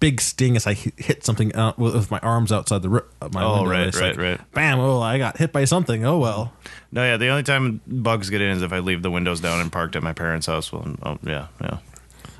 [0.00, 3.42] big sting as I hit something out with, my arms outside the ri- uh, my
[3.44, 3.70] Oh, window.
[3.70, 4.52] right, It's right, like, right.
[4.54, 4.78] Bam!
[4.80, 6.04] Oh, I got hit by something.
[6.06, 6.52] Oh well.
[6.92, 9.60] no, yeah, the only time bugs get in is if I leave the windows down
[9.60, 10.72] and parked at my parents' house.
[10.72, 11.78] Well, oh, yeah, yeah.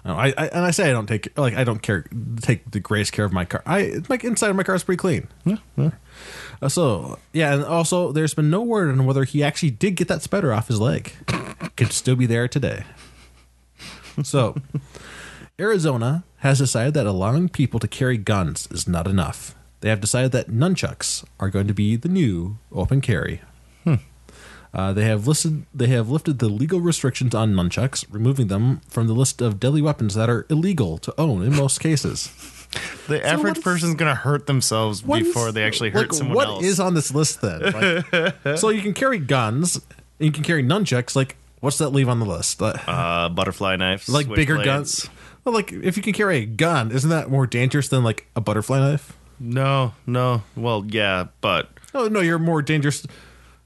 [0.07, 2.05] No, I, I and I say I don't take like I don't care
[2.41, 3.63] take the greatest care of my car.
[3.67, 5.27] I my inside of my car is pretty clean.
[5.45, 5.57] Yeah.
[6.63, 10.07] Uh, so yeah, and also there's been no word on whether he actually did get
[10.07, 11.13] that spider off his leg.
[11.77, 12.85] Could still be there today.
[14.23, 14.57] So,
[15.59, 19.55] Arizona has decided that allowing people to carry guns is not enough.
[19.81, 23.41] They have decided that nunchucks are going to be the new open carry.
[24.75, 25.65] Uh, they have listed.
[25.73, 29.81] They have lifted the legal restrictions on nunchucks, removing them from the list of deadly
[29.81, 32.31] weapons that are illegal to own in most cases.
[33.09, 36.35] The average what is- person's gonna hurt themselves before is- they actually hurt like, someone
[36.37, 36.65] what else.
[36.65, 37.63] is on this list then?
[38.13, 41.15] Like, so you can carry guns, and you can carry nunchucks.
[41.17, 42.61] Like, what's that leave on the list?
[42.61, 44.65] Uh, uh, butterfly knives, like bigger switchblades.
[44.65, 45.11] guns.
[45.47, 48.41] Well, like if you can carry a gun, isn't that more dangerous than like a
[48.41, 49.17] butterfly knife?
[49.39, 50.43] No, no.
[50.57, 53.07] Well, yeah, but Oh no, you're more dangerous.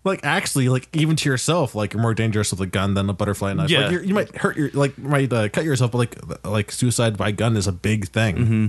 [0.05, 3.15] Like actually, like even to yourself, like you're more dangerous with a gun than a
[3.15, 3.71] butterfly knife.
[3.71, 3.81] Yeah.
[3.81, 7.17] Like, you're, you might hurt your like might uh, cut yourself, but like like suicide
[7.17, 8.37] by gun is a big thing.
[8.37, 8.67] Mm-hmm.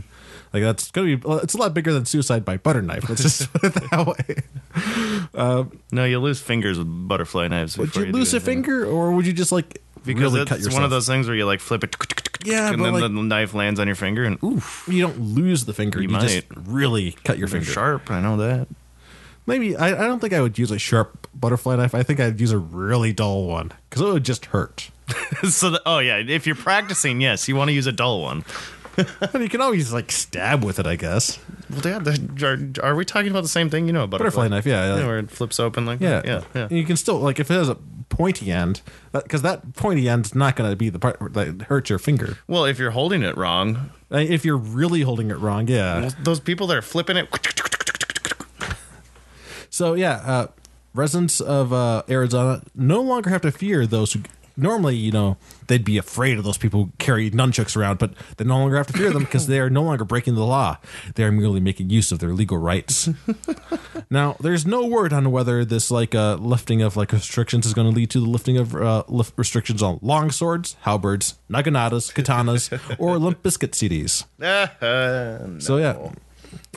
[0.53, 3.07] Like that's gonna be it's a lot bigger than suicide by butter knife.
[3.09, 5.29] Let's just put it that way.
[5.33, 7.77] Um, no, you lose fingers with butterfly knives.
[7.77, 8.63] Would before you lose a anything.
[8.63, 10.73] finger, or would you just like Because really it's cut yourself?
[10.75, 11.95] one of those things where you like flip it,
[12.43, 15.65] Yeah, and then like- the knife lands on your finger, and oof, You don't lose
[15.65, 16.01] the finger.
[16.01, 16.57] You, You just might.
[16.67, 17.65] really cut your finger.
[17.65, 18.11] sharp.
[18.11, 18.67] I know that.
[19.47, 21.95] Maybe I, I don't think I would use a sharp butterfly knife.
[21.95, 24.91] I think I'd use a really dull one because it would just hurt.
[25.49, 28.43] so, the, oh yeah, if you're practicing, yes, you want to use a dull one.
[29.39, 31.39] You can always like stab with it, I guess.
[31.69, 33.87] Well, yeah, the, are, are we talking about the same thing?
[33.87, 36.25] You know, a Butterfly butterfly, knife, yeah, yeah, where it flips open like Yeah, that.
[36.25, 36.61] yeah, yeah.
[36.69, 37.77] And you can still like if it has a
[38.09, 38.81] pointy end,
[39.13, 42.37] because that, pointy end's not going to be the part that hurts your finger.
[42.47, 46.09] Well, if you're holding it wrong, Uh, If you're really holding it wrong, yeah.
[46.21, 47.29] those people that are flipping it,
[49.69, 50.47] So yeah, uh,
[50.93, 54.19] residents of uh, Arizona no longer have to fear those who
[54.57, 55.37] normally, you know,
[55.67, 58.87] they'd be afraid of those people who carry nunchucks around, but they no longer have
[58.87, 60.77] to fear them because they are no longer breaking the law.
[61.15, 63.09] They are merely making use of their legal rights.
[64.09, 67.89] now, there's no word on whether this like uh, lifting of like restrictions is going
[67.89, 72.71] to lead to the lifting of uh, lift restrictions on long swords, halberds, naginatas, katanas,
[72.99, 74.25] or Limp Bizkit CDs.
[74.81, 76.11] uh, So yeah,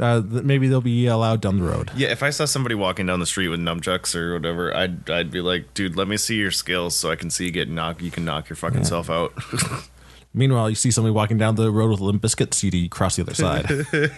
[0.00, 1.90] uh, maybe they'll be allowed down the road.
[1.96, 5.30] Yeah, if I saw somebody walking down the street with nunchucks or whatever, I'd I'd
[5.30, 8.02] be like, dude, let me see your skills so I can see you get knock.
[8.02, 9.32] You can knock your fucking self out.
[10.34, 13.22] Meanwhile, you see somebody walking down the road with a Limp Bizkit CD across the
[13.22, 13.68] other side.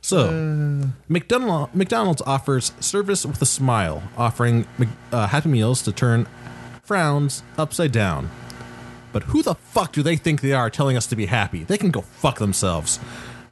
[0.00, 4.66] so, McDonald, McDonald's offers service with a smile, offering
[5.10, 6.28] uh, Happy Meals to turn
[6.84, 8.30] frowns upside down.
[9.12, 11.64] But who the fuck do they think they are telling us to be happy?
[11.64, 13.00] They can go fuck themselves.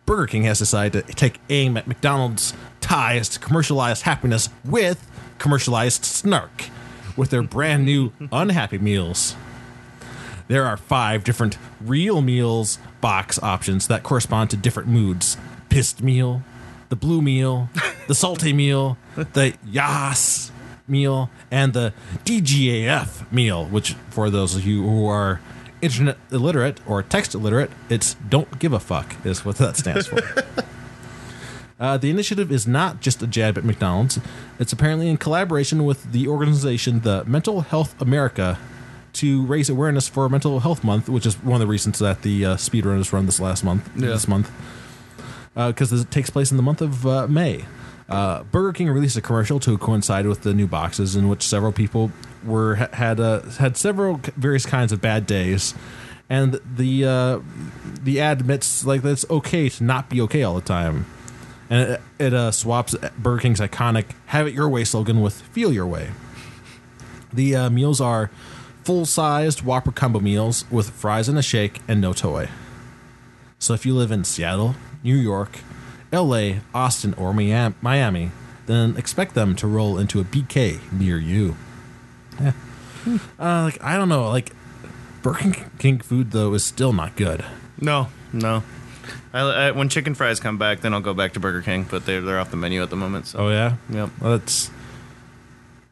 [0.07, 6.05] Burger King has decided to take aim at McDonald's ties to commercialized happiness with commercialized
[6.05, 6.65] snark
[7.17, 9.35] with their brand new Unhappy Meals.
[10.47, 15.39] There are five different real meals box options that correspond to different moods
[15.71, 16.43] pissed meal,
[16.91, 17.71] the blue meal,
[18.07, 20.53] the salty meal, the yas
[20.87, 25.41] meal, and the DGAF meal, which, for those of you who are
[25.85, 30.21] internet illiterate or text illiterate, it's don't give a fuck, is what that stands for.
[31.81, 34.21] Uh, the initiative is not just a jab at McDonald's.
[34.61, 38.59] It's apparently in collaboration with the organization, the Mental Health America,
[39.15, 42.45] to raise awareness for Mental Health Month, which is one of the reasons that the
[42.45, 43.91] uh, speedrun is run this last month.
[43.97, 44.51] This month,
[45.55, 47.65] because it takes place in the month of uh, May.
[48.09, 51.73] Uh, Burger King released a commercial to coincide with the new boxes, in which several
[51.73, 52.13] people
[52.45, 55.75] were had uh, had several various kinds of bad days,
[56.29, 57.41] and the uh,
[58.03, 61.07] the ad admits like that it's okay to not be okay all the time,
[61.71, 65.73] and it, it uh, swaps Burger King's iconic "Have it your way" slogan with "Feel
[65.73, 66.11] your way."
[67.33, 68.31] The uh, meals are
[68.85, 72.49] full-sized Whopper combo meals with fries and a shake and no toy.
[73.59, 75.59] So if you live in Seattle, New York,
[76.13, 78.31] LA, Austin, or Miami,
[78.67, 81.57] then expect them to roll into a BK near you.
[82.41, 82.53] Yeah.
[83.39, 84.51] Uh, like I don't know, like
[85.21, 87.45] Burger King food though is still not good.
[87.79, 88.63] no, no.
[89.35, 92.07] I, I, when chicken fries come back, then I'll go back to Burger King, but
[92.07, 93.27] they're they're off the menu at the moment.
[93.27, 93.77] So Oh yeah.
[93.91, 94.11] Yep.
[94.23, 94.71] Well, that's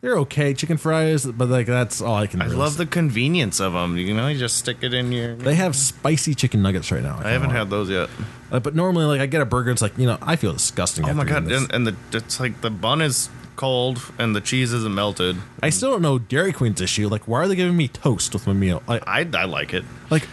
[0.00, 2.42] they're okay chicken fries, but like that's all I can.
[2.42, 2.78] I really love say.
[2.85, 3.96] the convenience of them.
[3.96, 5.37] You know, you just stick it in your.
[5.37, 7.20] They have spicy chicken nuggets right now.
[7.22, 8.09] I haven't had those yet.
[8.50, 11.09] Uh, but normally, like I get a burger, it's like you know I feel disgusting.
[11.09, 11.50] Oh my god!
[11.50, 15.37] And, and the it's like the bun is cold and the cheese isn't melted.
[15.62, 17.09] I still don't know Dairy Queen's issue.
[17.09, 18.83] Like, why are they giving me toast with my meal?
[18.87, 19.85] Like, I I like it.
[20.11, 20.27] like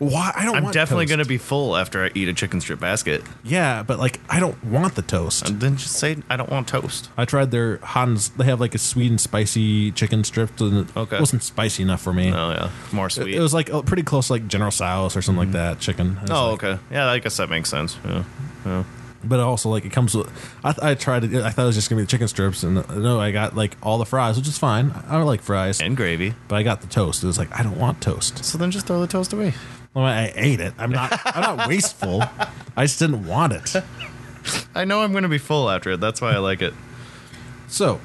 [0.00, 0.32] why?
[0.34, 0.56] I don't.
[0.56, 1.12] I'm want definitely toast.
[1.18, 3.22] gonna be full after I eat a chicken strip basket.
[3.44, 5.48] Yeah, but like I don't want the toast.
[5.48, 7.10] And then just say I don't want toast.
[7.16, 8.30] I tried their Hans.
[8.30, 11.20] They have like a sweet and spicy chicken strip, and it Okay.
[11.20, 12.32] wasn't spicy enough for me.
[12.32, 13.34] Oh yeah, more It, sweet.
[13.36, 16.18] it was like uh, pretty close, to, like General Tso's or something like that chicken.
[16.22, 16.82] Was oh like- okay.
[16.90, 17.96] Yeah, I guess that makes sense.
[18.04, 18.24] Yeah.
[18.66, 18.84] yeah.
[19.28, 20.28] But also, like, it comes with.
[20.62, 21.34] I, th- I tried it.
[21.42, 23.56] I thought it was just gonna be the chicken strips, and uh, no, I got
[23.56, 24.90] like all the fries, which is fine.
[25.08, 26.34] I don't like fries, And gravy.
[26.48, 27.22] but I got the toast.
[27.22, 28.44] It was like I don't want toast.
[28.44, 29.54] So then just throw the toast away.
[29.94, 30.74] Well, I ate it.
[30.78, 31.18] I'm not.
[31.24, 32.22] I'm not wasteful.
[32.76, 33.76] I just didn't want it.
[34.74, 36.00] I know I'm gonna be full after it.
[36.00, 36.74] That's why I like it.
[37.68, 38.00] So,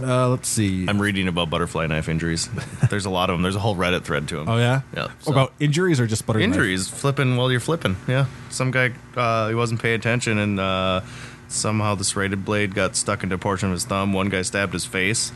[0.00, 0.86] Uh, let's see.
[0.88, 2.48] I'm reading about butterfly knife injuries.
[2.90, 3.42] There's a lot of them.
[3.42, 4.48] There's a whole Reddit thread to them.
[4.48, 4.80] oh yeah.
[4.96, 6.46] Yeah, so- About injuries or just butter knife?
[6.48, 7.96] injuries flipping while you're flipping.
[8.08, 11.02] Yeah, some guy uh, he wasn't paying attention and uh,
[11.48, 14.14] somehow the serrated blade got stuck into a portion of his thumb.
[14.14, 15.30] One guy stabbed his face,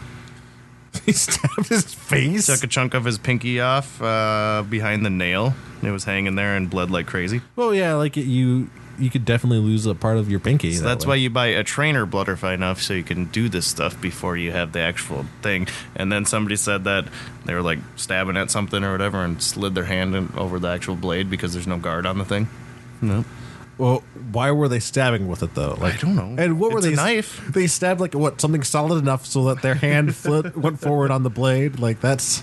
[1.05, 2.47] he stabbed his face.
[2.47, 5.55] took a chunk of his pinky off uh, behind the nail.
[5.83, 7.43] It was hanging there and bled like crazy.
[7.57, 10.73] Well, yeah, like it, you you could definitely lose a part of your pinky.
[10.73, 11.11] So that that's way.
[11.11, 14.53] why you buy a trainer butterfly knife so you can do this stuff before you
[14.53, 15.69] have the actual thing.
[15.95, 17.07] And then somebody said that
[17.45, 20.69] they were like stabbing at something or whatever and slid their hand in, over the
[20.69, 22.49] actual blade because there's no guard on the thing.
[23.01, 23.25] No.
[23.79, 25.77] Well, why were they stabbing with it though?
[25.79, 26.43] Like I don't know.
[26.43, 26.97] And what were It's a they?
[26.97, 27.47] knife.
[27.53, 28.41] They stabbed like what?
[28.41, 31.79] Something solid enough so that their hand flit, went forward on the blade.
[31.79, 32.43] Like that's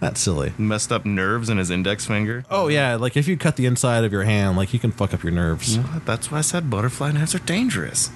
[0.00, 0.52] that's silly.
[0.58, 2.44] Messed up nerves in his index finger.
[2.50, 5.14] Oh yeah, like if you cut the inside of your hand, like you can fuck
[5.14, 5.78] up your nerves.
[6.04, 8.10] That's why I said butterfly knives are dangerous.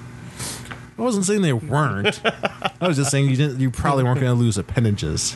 [0.97, 2.21] I wasn't saying they weren't.
[2.81, 3.59] I was just saying you didn't.
[3.59, 5.35] You probably weren't going to lose appendages.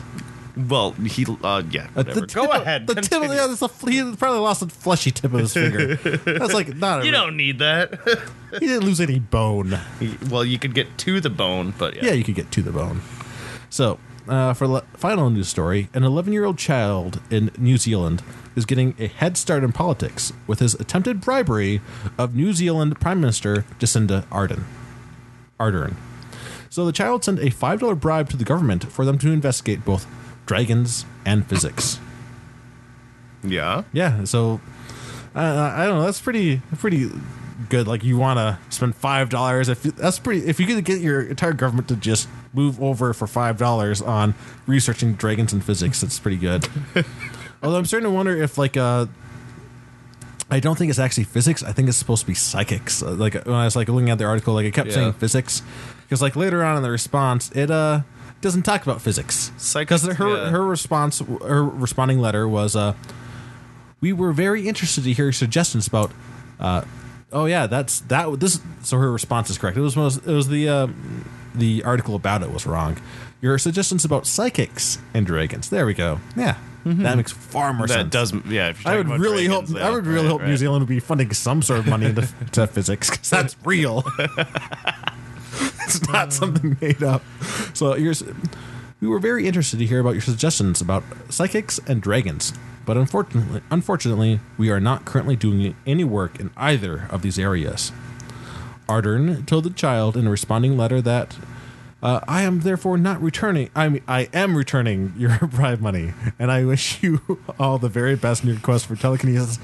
[0.56, 2.26] Well, he, uh, yeah, whatever.
[2.26, 2.86] Go of- ahead.
[2.86, 5.94] The tip yeah, that's a, he probably lost a fleshy tip of his finger.
[5.96, 7.02] That's like not.
[7.02, 7.98] A, You don't need that.
[8.54, 9.78] He didn't lose any bone.
[10.28, 12.06] well, you could get to the bone, but yeah.
[12.06, 13.00] Yeah, you could get to the bone.
[13.70, 18.22] So, uh, for the final news story, an 11 year old child in New Zealand
[18.56, 21.80] is getting a head start in politics with his attempted bribery
[22.18, 24.64] of New Zealand Prime Minister Jacinda Ardern.
[25.58, 25.94] Ardern.
[26.68, 30.06] So the child sent a $5 bribe to the government for them to investigate both
[30.46, 31.98] dragons and physics.
[33.42, 33.84] yeah.
[33.92, 34.60] Yeah, so
[35.34, 36.04] uh, I don't know.
[36.04, 37.10] That's pretty pretty
[37.68, 37.86] good.
[37.86, 39.68] Like you want to spend five dollars.
[39.68, 43.26] If that's pretty, if you could get your entire government to just move over for
[43.26, 44.34] five dollars on
[44.66, 46.66] researching dragons and physics, that's pretty good.
[47.62, 49.06] Although I'm starting to wonder if like uh.
[50.52, 51.62] I don't think it's actually physics.
[51.62, 53.04] I think it's supposed to be psychics.
[53.04, 54.94] Uh, Like when I was like looking at the article, like it kept Yeah.
[54.94, 55.62] saying physics
[56.02, 58.00] because like later on in the response, it uh
[58.40, 59.52] doesn't talk about physics.
[59.58, 60.50] Psychics, Because her yeah.
[60.50, 62.94] her response, her responding letter was uh,
[64.00, 66.10] we were very interested to hear your suggestions about
[66.58, 66.82] uh,
[67.32, 70.48] oh yeah that's that this so her response is correct it was most, it was
[70.48, 70.88] the uh,
[71.54, 73.00] the article about it was wrong
[73.40, 77.02] your suggestions about psychics and dragons there we go yeah mm-hmm.
[77.02, 78.70] that makes far more That sense does, yeah.
[78.70, 80.56] If you're I would really dragons, hope I would really right, hope New.
[80.56, 84.04] Zealand would be funding some sort of money into to physics because that's real.
[85.58, 87.22] it's not something made up.
[87.74, 92.52] So we were very interested to hear about your suggestions about psychics and dragons,
[92.84, 97.92] but unfortunately, unfortunately, we are not currently doing any work in either of these areas.
[98.90, 101.36] Ardern told the child in a responding letter that
[102.02, 103.70] uh, I am therefore not returning.
[103.74, 107.20] I mean, I am returning your bribe money, and I wish you
[107.60, 109.58] all the very best in your quest for telekinesis,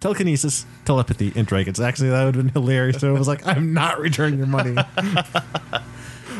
[0.00, 1.80] telekinesis, telepathy, and dragons.
[1.80, 3.00] Actually, that would have been hilarious.
[3.00, 4.76] So it was like, I'm not returning your money.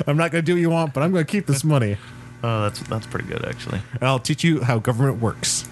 [0.07, 1.99] I'm not going to do what you want, but I'm going to keep this money.
[2.43, 3.81] Oh, that's that's pretty good actually.
[3.93, 5.67] And I'll teach you how government works.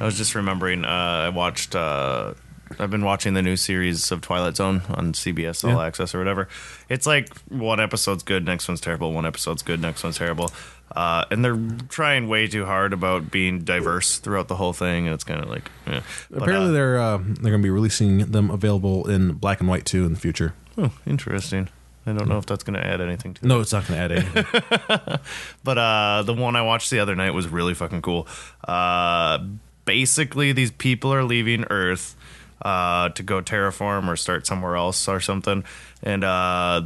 [0.00, 0.84] I was just remembering.
[0.84, 1.74] Uh, I watched.
[1.74, 2.34] Uh,
[2.78, 5.86] I've been watching the new series of Twilight Zone on CBS All Yeah.
[5.86, 6.48] Access or whatever.
[6.88, 9.12] It's like one episode's good, next one's terrible.
[9.12, 10.50] One episode's good, next one's terrible.
[10.94, 11.58] Uh, and they're
[11.88, 15.48] trying way too hard about being diverse throughout the whole thing, and it's kind of
[15.48, 15.70] like.
[15.86, 16.02] Yeah.
[16.30, 19.68] But, Apparently, uh, they're uh, they're going to be releasing them available in black and
[19.68, 20.54] white too in the future.
[20.76, 21.68] oh, interesting.
[22.04, 23.46] I don't know if that's going to add anything to.
[23.46, 25.18] No, it's not going to add anything.
[25.64, 28.26] But uh, the one I watched the other night was really fucking cool.
[28.66, 29.38] Uh,
[29.84, 32.16] basically, these people are leaving Earth
[32.62, 35.64] uh, to go terraform or start somewhere else or something,
[36.02, 36.82] and uh,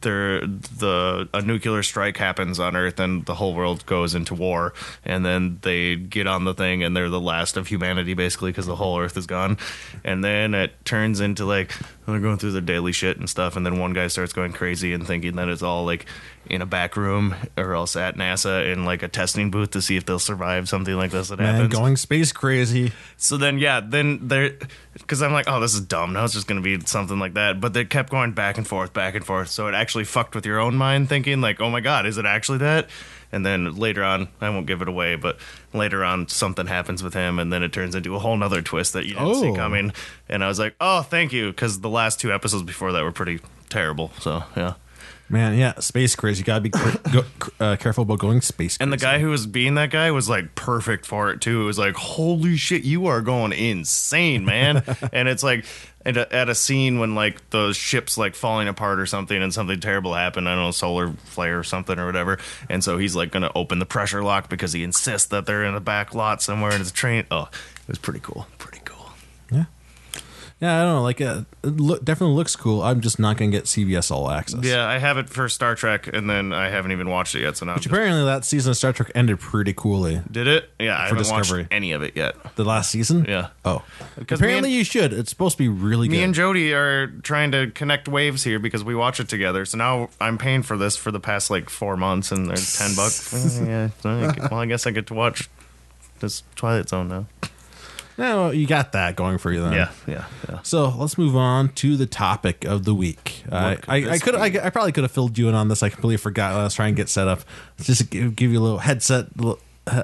[0.00, 4.72] there the a nuclear strike happens on Earth, and the whole world goes into war.
[5.04, 8.66] And then they get on the thing, and they're the last of humanity, basically, because
[8.66, 9.58] the whole Earth is gone.
[10.04, 11.72] And then it turns into like
[12.06, 14.92] they're going through their daily shit and stuff, and then one guy starts going crazy
[14.92, 16.06] and thinking that it's all like
[16.46, 19.96] in a back room or else at NASA in like a testing booth to see
[19.96, 21.74] if they'll survive something like this that Man, happens.
[21.74, 22.92] going space crazy.
[23.16, 24.56] So then, yeah, then they're
[24.94, 26.12] because I'm like, oh, this is dumb.
[26.12, 27.60] Now it's just going to be something like that.
[27.60, 29.48] But they kept going back and forth, back and forth.
[29.48, 32.24] So it actually fucked with your own mind, thinking like, oh my god, is it
[32.26, 32.88] actually that?
[33.32, 35.38] And then later on, I won't give it away, but
[35.72, 38.92] later on, something happens with him, and then it turns into a whole nother twist
[38.94, 39.54] that you didn't see Oh.
[39.54, 39.92] coming.
[40.28, 43.12] And I was like, oh, thank you, because the last two episodes before that were
[43.12, 44.10] pretty terrible.
[44.18, 44.74] So yeah.
[45.28, 46.40] Man, yeah, space crazy.
[46.40, 47.22] You gotta be go,
[47.60, 48.76] uh, careful about going space.
[48.80, 51.62] And the guy who was being that guy was like perfect for it too.
[51.62, 54.82] It was like, holy shit, you are going insane, man.
[55.12, 55.64] and it's like
[56.04, 59.52] at a, at a scene when like the ship's like falling apart or something and
[59.52, 60.48] something terrible happened.
[60.48, 62.38] I don't know, solar flare or something or whatever.
[62.68, 65.64] And so he's like going to open the pressure lock because he insists that they're
[65.64, 67.26] in the back lot somewhere in a train.
[67.30, 68.46] Oh, it was pretty cool.
[68.58, 69.10] Pretty cool.
[69.50, 69.64] Yeah.
[70.60, 71.02] Yeah, I don't know.
[71.02, 72.82] Like, uh, it look, definitely looks cool.
[72.82, 74.62] I'm just not going to get CBS All Access.
[74.62, 77.56] Yeah, I have it for Star Trek, and then I haven't even watched it yet.
[77.56, 80.20] So now, I'm Which just- apparently that season of Star Trek ended pretty coolly.
[80.30, 80.68] did it?
[80.78, 81.62] Yeah, I For haven't Discovery.
[81.62, 82.36] watched any of it yet.
[82.56, 83.24] The last season?
[83.26, 83.48] Yeah.
[83.64, 83.78] Oh.
[84.26, 85.14] 'Cause me Apparently and- you should.
[85.14, 86.12] It's supposed to be really good.
[86.12, 86.24] Me good.
[86.24, 89.64] and Jody are trying to connect waves here because we watch it together.
[89.64, 92.94] So now I'm paying for this for the past like four months, and there's ten
[92.94, 93.58] bucks.
[93.64, 95.48] yeah, well, I guess I get to watch
[96.18, 97.26] this Twilight Zone now.
[98.20, 99.72] No, you got that going for you then.
[99.72, 100.60] Yeah, yeah, yeah.
[100.62, 103.44] So let's move on to the topic of the week.
[103.50, 104.66] I, could I, I could I.
[104.66, 105.82] I probably could have filled you in on this.
[105.82, 107.40] I completely forgot when I was trying to get set up.
[107.80, 109.28] Just give, give you a little headset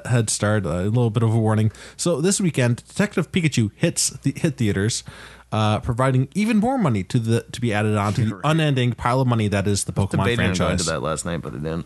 [0.05, 1.71] head start, a little bit of a warning.
[1.95, 5.03] So this weekend, Detective Pikachu hits the hit theaters,
[5.51, 9.21] uh, providing even more money to the to be added on to the unending pile
[9.21, 10.85] of money that is the Pokemon Debating on going to franchise.
[10.87, 11.85] that last night, but it didn't.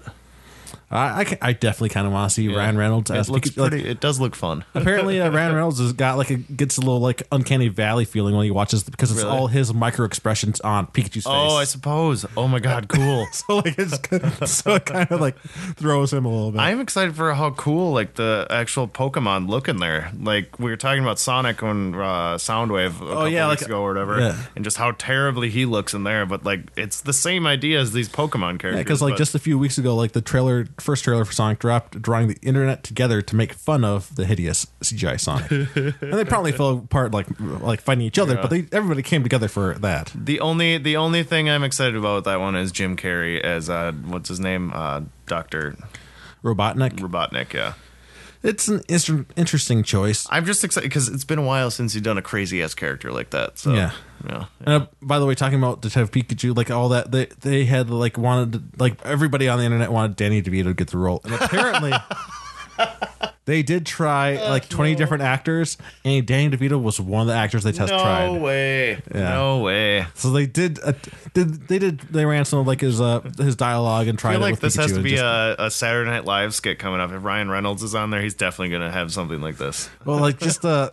[0.92, 3.72] I, I, I definitely kind of want to see Ryan Reynolds It as looks like,
[3.72, 3.88] pretty.
[3.90, 4.66] it does look fun.
[4.74, 8.36] Apparently, uh, Ryan Reynolds has got like a gets a little like uncanny valley feeling
[8.36, 9.32] when he watches because it's Really?
[9.38, 11.28] all his micro expressions on Pikachu's face.
[11.28, 12.26] Oh, I suppose.
[12.36, 13.26] Oh my god, cool.
[13.32, 15.40] so like it's so it kind of like
[15.76, 16.60] throws him a little bit.
[16.60, 20.12] I'm excited for how cool like the actual Pokemon look in there.
[20.20, 23.68] Like we were talking about Sonic on uh, Soundwave a couple Oh, yeah, weeks like-
[23.70, 24.44] ago or whatever, yeah.
[24.56, 26.26] and just how terribly he looks in there.
[26.26, 28.78] But like it's the same idea as these Pokemon characters.
[28.84, 31.60] because like but- just a few weeks ago, like the trailer, first trailer for Sonic
[31.60, 35.52] dropped, drawing the internet together to make fun of the hideous CGI Sonic,
[36.02, 38.42] and they probably fell apart like like fighting each other, Yeah.
[38.42, 40.12] but they everybody came together for that.
[40.16, 43.70] the only the only thing I'm excited about with that one is Jim Carrey as
[43.70, 45.76] uh, what's his name, uh, Doctor
[46.44, 47.54] Robotnik, Robotnik.
[47.54, 47.74] Yeah,
[48.44, 50.28] it's an inter- interesting choice.
[50.30, 53.12] I'm just excited because it's been a while since he's done a crazy ass character
[53.12, 53.58] like that.
[53.58, 53.92] So Yeah.
[54.28, 54.46] yeah.
[54.62, 57.90] And uh, by the way, talking about Detective Pikachu, like all that, they they had
[57.90, 61.34] like wanted like everybody on the internet wanted Danny DeVito to get the role, and
[61.34, 61.92] apparently
[63.52, 67.64] they did try like twenty different actors, and Danny DeVito was one of the actors
[67.64, 68.28] they test tried.
[68.28, 68.42] no tried.
[68.42, 68.92] way.
[69.14, 69.34] Yeah.
[69.34, 70.08] No way.
[70.16, 70.94] So they did, uh,
[71.34, 74.34] did they did they ran some of like his uh his dialogue and tried I
[74.36, 76.24] feel it like with this Pikachu has to and be just- a, a Saturday Night
[76.24, 77.12] Live skit coming up.
[77.12, 79.90] If Ryan Reynolds is on there, he's definitely going to have something like this.
[80.06, 80.92] well like just uh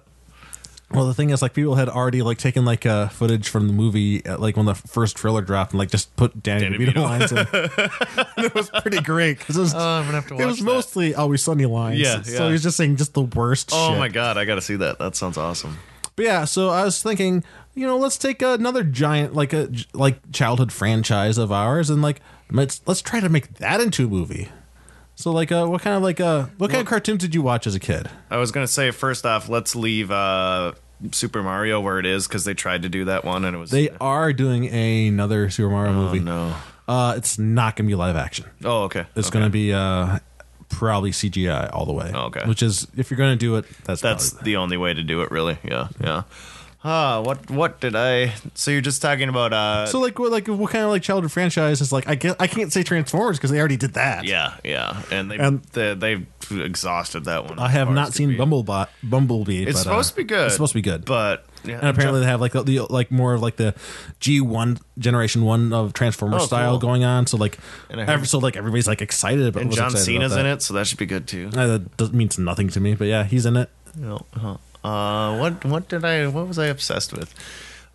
[0.91, 3.73] well the thing is like people had already like taken like uh footage from the
[3.73, 6.93] movie uh, like when the first trailer dropped and like just put Danny, Danny DeVito,
[6.93, 7.03] DeVito.
[7.03, 7.39] lines in.
[8.37, 10.59] and it was pretty great because it was Oh, I'm gonna have to it was
[10.59, 10.65] that.
[10.65, 11.99] mostly always sunny lines.
[12.01, 12.23] Yeah, yeah.
[12.23, 12.53] So yeah.
[12.53, 13.71] he's just saying just the worst.
[13.73, 13.99] Oh shit.
[13.99, 14.99] my god, I got to see that.
[14.99, 15.79] That sounds awesome.
[16.17, 20.33] But yeah, so I was thinking, you know, let's take another giant like a like
[20.33, 22.21] childhood franchise of ours and like
[22.51, 24.49] let's let's try to make that into a movie.
[25.19, 27.67] So like, uh, what kind of like uh, what kind of cartoons did you watch
[27.67, 28.09] as a kid?
[28.31, 30.75] I was going to say first off, let's leave uh,
[31.11, 33.73] Super Mario where it is because they tried to do that one and it was
[33.73, 36.21] They are doing another Super Mario oh, movie.
[36.21, 36.55] no.
[36.87, 38.47] Uh, it's not gonna be live action.
[38.65, 39.07] Oh, okay.
[39.17, 39.41] It's okay.
[39.41, 40.21] gonna be uh,
[40.69, 42.13] probably CGI all the way.
[42.15, 42.47] Oh, okay.
[42.47, 45.23] Which is if you're gonna do it, that's That's probably- the only way to do
[45.23, 45.59] it, really.
[45.65, 46.23] Yeah, yeah.
[46.85, 48.35] Ah, what what did I?
[48.55, 49.87] So you're just talking about uh?
[49.87, 52.47] so like what like what kind of like childhood franchise is like I get I
[52.47, 54.25] can't say Transformers because they already did that.
[54.25, 57.59] yeah, yeah, and they And- they they've exhausted that one.
[57.59, 58.37] I have not seen be.
[58.37, 59.65] Bumblebee.
[59.65, 60.45] It's but, uh, supposed to be good.
[60.47, 61.05] It's supposed to be good.
[61.05, 63.75] but yeah, and apparently they have like the, the like more of like the
[64.21, 66.79] G one generation one of Transformers Oh, style cool.
[66.79, 67.27] going on.
[67.27, 67.59] So like,
[67.91, 69.63] every, so like everybody's like excited about.
[69.63, 71.51] and John excited Cena's about in it, so that should be good too.
[71.53, 73.69] Uh, that means nothing to me, but yeah, he's in it.
[73.97, 74.59] No, huh.
[74.85, 76.27] Uh, what what did I?
[76.29, 77.35] What was I obsessed with?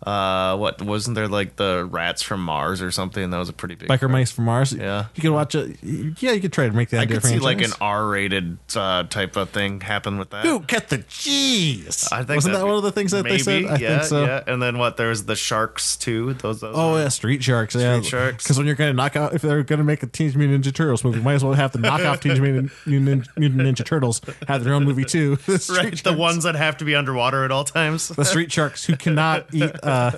[0.02, 3.30] Uh, what wasn't there like the rats from Mars or something?
[3.30, 3.88] That was a pretty big.
[3.88, 4.72] Biker Mice from Mars.
[4.72, 5.06] Yeah.
[5.14, 5.76] you could watch it.
[5.82, 7.00] Yeah, you could try to make that.
[7.00, 7.70] I could see like an.
[7.80, 10.42] R-rated uh, type of thing happen with that.
[10.42, 12.08] Dude, get the G's?
[12.12, 13.64] I think wasn't that'd be- one of the things that maybe, they said?
[13.66, 14.24] I yeah, think so.
[14.24, 14.96] Yeah, and then what?
[14.96, 16.34] There was the sharks too.
[16.34, 16.60] Those.
[16.60, 17.74] those Oh yeah, Street Sharks.
[17.74, 18.44] yeah, Sharks.
[18.44, 21.04] Because when you're to knock out, if they're to make a Teenage Mutant Ninja Turtles
[21.04, 24.84] movie, might as well have the knockoff Teenage Mutant, Mutant Ninja Turtles have their own
[24.84, 25.36] movie too.
[25.46, 26.04] The Street right.
[26.04, 28.08] The ones that have to be underwater at all times.
[28.08, 30.10] the street sharks who cannot eat, uh,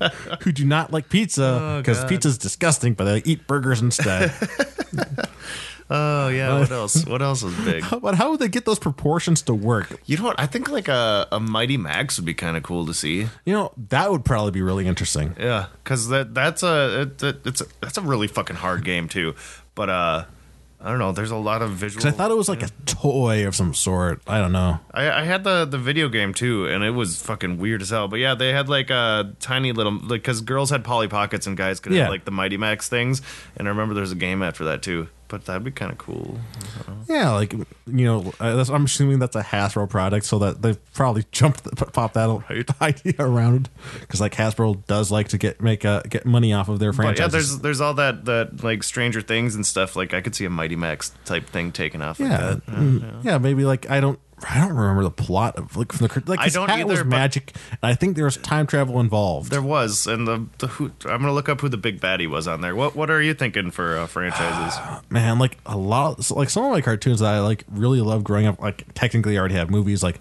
[0.42, 2.08] who do not like pizza because God.
[2.08, 4.32] pizza's disgusting, but they eat burgers instead.
[5.92, 6.56] Oh yeah.
[6.56, 7.04] What else?
[7.04, 7.84] What else is big?
[8.00, 10.00] but how would they get those proportions to work?
[10.06, 10.38] You know what?
[10.38, 13.26] I think like a, a Mighty Max would be kind of cool to see.
[13.44, 15.34] You know, that would probably be really interesting.
[15.38, 19.08] Yeah, because that that's a it, it, it's a, that's a really fucking hard game
[19.08, 19.34] too.
[19.74, 20.24] But uh,
[20.82, 21.12] I don't know.
[21.12, 22.06] There's a lot of visual.
[22.06, 24.22] I thought it was like a toy of some sort.
[24.26, 24.80] I don't know.
[24.94, 28.08] I, I had the the video game too, and it was fucking weird as hell.
[28.08, 31.54] But yeah, they had like a tiny little like because girls had Polly Pockets and
[31.56, 32.02] guys could Yeah.
[32.04, 33.20] have like the Mighty Max things.
[33.56, 35.08] And I remember there's a game after that too.
[35.30, 36.38] But that'd be kind of cool.
[37.08, 40.74] Yeah, like you know, uh, that's, I'm assuming that's a Hasbro product, so that they
[40.92, 43.70] probably jumped, the, pop that idea around
[44.00, 47.18] because like Hasbro does like to get make uh, get money off of their But
[47.18, 49.94] yeah, there's there's all that that like Stranger Things and stuff.
[49.94, 52.18] Like I could see a Mighty Max type thing taken off.
[52.18, 52.74] yeah, like that.
[52.74, 54.18] mm, yeah, maybe like I don't
[54.48, 57.00] I don't remember the plot of like from the like I his don't hat was
[57.00, 59.50] either, but- magic, and I think there was time travel involved.
[59.50, 62.48] There was, and the, the who, I'm gonna look up who the big baddie was
[62.48, 62.74] on there.
[62.74, 64.78] What what are you thinking for uh, franchises?
[65.10, 68.24] Man, like a lot, so, like some of my cartoons that I like really love
[68.24, 68.60] growing up.
[68.60, 70.02] Like technically, already have movies.
[70.02, 70.20] Like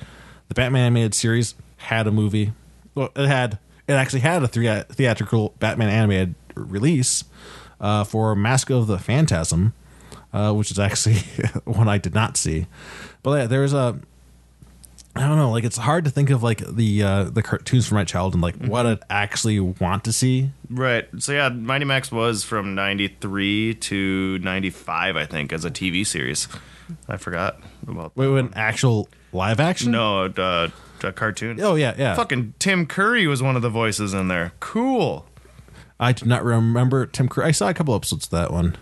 [0.49, 2.51] the Batman animated series had a movie.
[2.95, 3.57] Well, it had
[3.87, 7.23] it actually had a thea- theatrical Batman animated release
[7.79, 9.73] uh, for Mask of the Phantasm,
[10.33, 11.15] uh, which is actually
[11.63, 12.67] one I did not see.
[13.23, 13.99] But yeah, there's a
[15.15, 17.95] I don't know, like it's hard to think of like the uh, the cartoons from
[17.95, 20.51] my childhood and like what I'd actually want to see.
[20.69, 21.07] Right.
[21.17, 26.47] So yeah, Mighty Max was from '93 to '95, I think, as a TV series.
[27.07, 28.15] I forgot about.
[28.15, 29.91] Wait, wait, an actual live action?
[29.91, 30.69] No, uh,
[31.03, 31.59] a cartoon.
[31.59, 32.15] Oh yeah, yeah.
[32.15, 34.53] Fucking Tim Curry was one of the voices in there.
[34.59, 35.25] Cool.
[35.99, 37.47] I do not remember Tim Curry.
[37.47, 38.77] I saw a couple episodes of that one.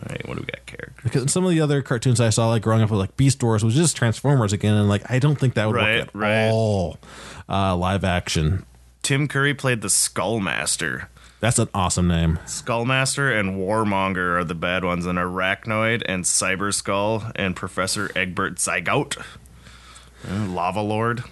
[0.00, 0.64] All right, what do we got?
[0.66, 0.94] Character.
[1.02, 3.62] Because some of the other cartoons I saw, like growing up with like Beast Wars,
[3.64, 6.48] was just Transformers again, and like I don't think that would Right, work at right.
[6.50, 6.98] all.
[7.48, 8.64] Uh, live action.
[9.02, 11.08] Tim Curry played the Skullmaster.
[11.40, 12.38] That's an awesome name.
[12.46, 18.56] Skullmaster and Warmonger are the bad ones, and Arachnoid and Cyber Skull and Professor Egbert
[18.56, 19.22] Zygout.
[20.30, 21.24] Lava Lord.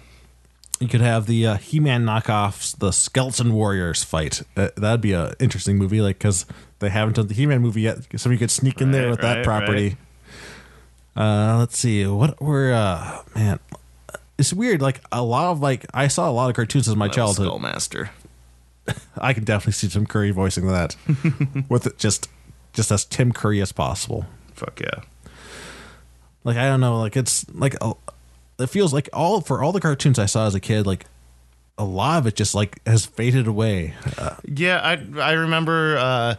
[0.81, 4.41] You could have the uh, He-Man knockoffs, the Skeleton Warriors fight.
[4.57, 6.47] Uh, that'd be an interesting movie, like because
[6.79, 7.99] they haven't done the He-Man movie yet.
[8.15, 9.97] Somebody could sneak in there Right, with that right, property.
[11.15, 13.59] Uh, let's see what were uh, man.
[14.39, 14.81] It's weird.
[14.81, 17.47] Like a lot of like I saw a lot of cartoons as my That childhood.
[17.47, 18.09] Skullmaster.
[19.19, 20.95] I can definitely see Tim Curry voicing that
[21.69, 22.27] with it just
[22.73, 24.25] just as Tim Curry as possible.
[24.55, 25.01] Fuck yeah.
[26.43, 27.93] Like I don't know, like it's like a,
[28.61, 31.05] it feels like all for all the cartoons I saw as a kid, like
[31.77, 33.93] a lot of it just like has faded away.
[34.17, 36.35] Uh, Yeah, I I remember uh,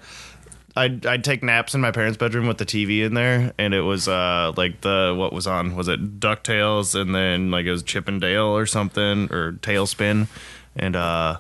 [0.77, 3.83] I'd I'd take naps in my parents' bedroom with the TV in there, and it
[3.83, 7.83] was uh like the what was on was it Ducktales, and then like it was
[7.83, 10.29] Chip and Dale or something or TaleSpin,
[10.77, 11.39] and uh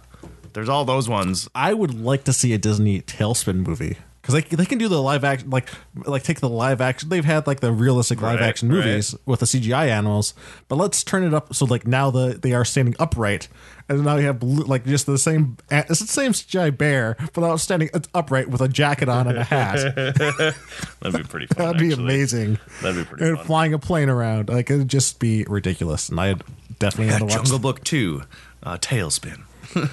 [0.53, 1.49] there's all those ones.
[1.55, 5.03] I would like to see a Disney TaleSpin movie because they they can do the
[5.03, 5.69] live action like
[6.07, 7.09] like take the live action.
[7.09, 8.77] They've had like the realistic live Right, action right.
[8.77, 10.33] movies with the CGI animals,
[10.69, 13.49] but let's turn it up so like now the they are standing upright,
[13.89, 17.39] and now you have blue, like just the same it's the same CGI bear, but
[17.41, 19.95] now it's standing upright with a jacket on and a hat.
[21.01, 21.57] That'd be pretty fun.
[21.67, 22.05] That'd be actually.
[22.05, 22.59] amazing.
[22.81, 23.47] That'd be pretty and fun.
[23.47, 24.49] flying a plane around.
[24.49, 26.09] Like it'd just be ridiculous.
[26.09, 26.43] And I'd
[26.79, 28.23] definitely have to watch Jungle Book Two,
[28.63, 29.43] uh, TaleSpin.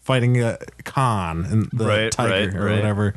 [0.00, 2.76] fighting a Khan and the Right, tiger right, or right.
[2.76, 3.14] whatever.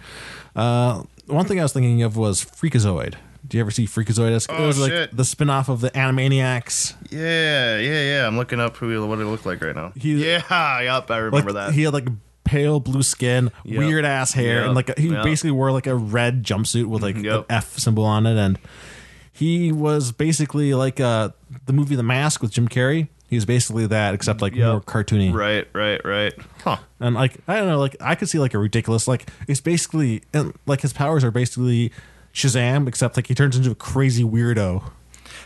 [0.55, 3.15] Uh, one thing I was thinking of was Freakazoid.
[3.47, 4.27] Do you ever see Freakazoid?
[4.35, 5.17] It's- it Oh, was like shit.
[5.17, 6.93] the spin-off of the Animaniacs.
[7.09, 8.27] Yeah, yeah, yeah.
[8.27, 9.91] I'm looking up who what it looked like right now.
[9.95, 11.73] He- yeah, yep, I remember Like that.
[11.73, 12.07] he had like
[12.45, 13.77] pale blue skin, Yep.
[13.79, 14.65] weird ass hair, Yep.
[14.65, 15.23] and like he Yep.
[15.23, 18.57] basically wore like a red jumpsuit with like an F symbol on it, and
[19.31, 21.29] he was basically like uh
[21.65, 23.07] the movie The Mask with Jim Carrey.
[23.33, 24.67] He was basically that, except like Yep.
[24.71, 25.33] more cartoony.
[25.33, 26.33] right, right, right.
[26.63, 26.77] Huh.
[26.99, 30.23] And like I don't know, like I could see like a ridiculous like it's basically
[30.33, 31.91] and like his powers are basically
[32.33, 34.83] Shazam, except like he turns into a crazy weirdo.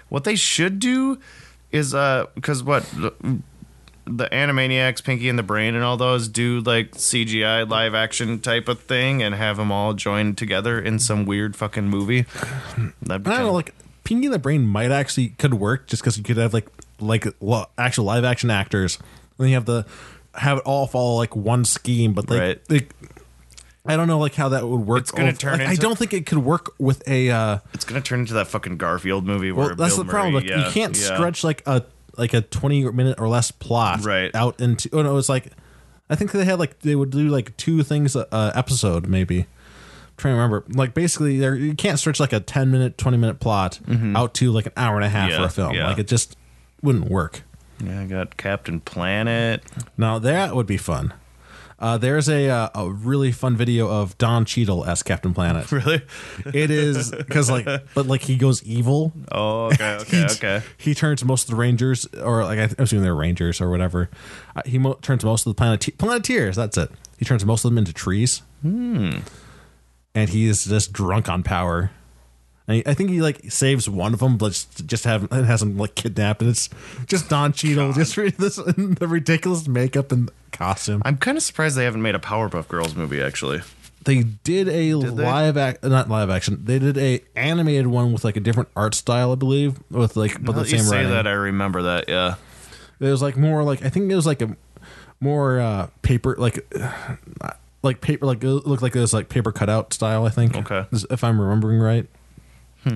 [0.09, 1.19] What they should do
[1.71, 3.11] is uh because what the,
[4.05, 8.69] the Animaniacs, Pinky and the Brain, and all those do like CGI live action type
[8.69, 12.21] of thing, and have them all joined together in some weird fucking movie.
[13.01, 13.75] That'd be I don't know, kinda- like
[14.05, 16.67] Pinky and the Brain might actually could work just because you could have like
[16.99, 19.05] like lo- actual live action actors, and
[19.39, 19.85] then you have the
[20.35, 22.61] have it all follow like one scheme, but like, Right.
[22.69, 22.93] like,
[23.85, 24.99] I don't know like how that would work.
[25.01, 27.29] It's gonna Like, turn I into- don't think it could work with a.
[27.31, 30.33] uh it's gonna turn into that fucking Garfield movie where Well, that's Bill the problem.
[30.33, 31.15] Murray- Like yeah, you can't yeah.
[31.15, 31.83] stretch like a
[32.17, 34.33] like a twenty minute or less plot Right.
[34.35, 34.89] out into.
[34.93, 35.51] Oh no, it's like
[36.09, 39.45] I think they had like they would do like two things a, a episode maybe.
[40.17, 43.39] Trying to remember, like basically, there you can't stretch like a ten minute, twenty minute
[43.39, 43.79] plot
[44.15, 45.31] out to like an hour and a half Mm-hmm.
[45.31, 45.73] Yeah, for a film.
[45.75, 45.87] yeah.
[45.89, 46.35] Like it just
[46.87, 47.43] wouldn't work.
[47.83, 49.61] Yeah, I got Captain Planet.
[49.97, 51.13] Now that would be fun.
[51.79, 55.71] Uh, there's a uh, a really fun video of Don Cheadle as Captain Planet.
[55.77, 56.01] Really?
[56.45, 59.11] It is because like, but like he goes evil.
[59.31, 60.61] Oh, okay, okay, he, okay.
[60.77, 64.09] He turns most of the Rangers, or like I assume they're Rangers or whatever.
[64.55, 66.55] Uh, he mo- turns most of the planet Planeteers.
[66.55, 66.89] That's it.
[67.19, 68.41] He turns most of them into trees.
[68.63, 69.19] Hmm.
[70.15, 71.91] And he is just drunk on power.
[72.67, 75.77] And I think he like saves one of them, but just, just have has him
[75.77, 76.69] like kidnapped, and it's
[77.05, 81.01] just Don Cheadle, just re- this the ridiculous makeup and costume.
[81.05, 83.21] I'm kind of surprised they haven't made a Powerpuff Girls movie.
[83.21, 83.61] Actually,
[84.03, 84.93] They did a they?
[84.95, 86.59] live act, not live action.
[86.65, 90.33] They did a animated one with like a different art style, I believe, with like
[90.33, 91.11] but Now the that you same say writing.
[91.11, 92.09] that, I remember that.
[92.09, 92.35] Yeah.
[92.99, 94.57] It was like more like I think it was like a
[95.21, 96.67] more uh paper like
[97.83, 100.25] like paper like it looked like it was like paper cutout style.
[100.25, 100.55] I think.
[100.57, 100.85] Okay.
[101.09, 102.07] if I'm remembering right.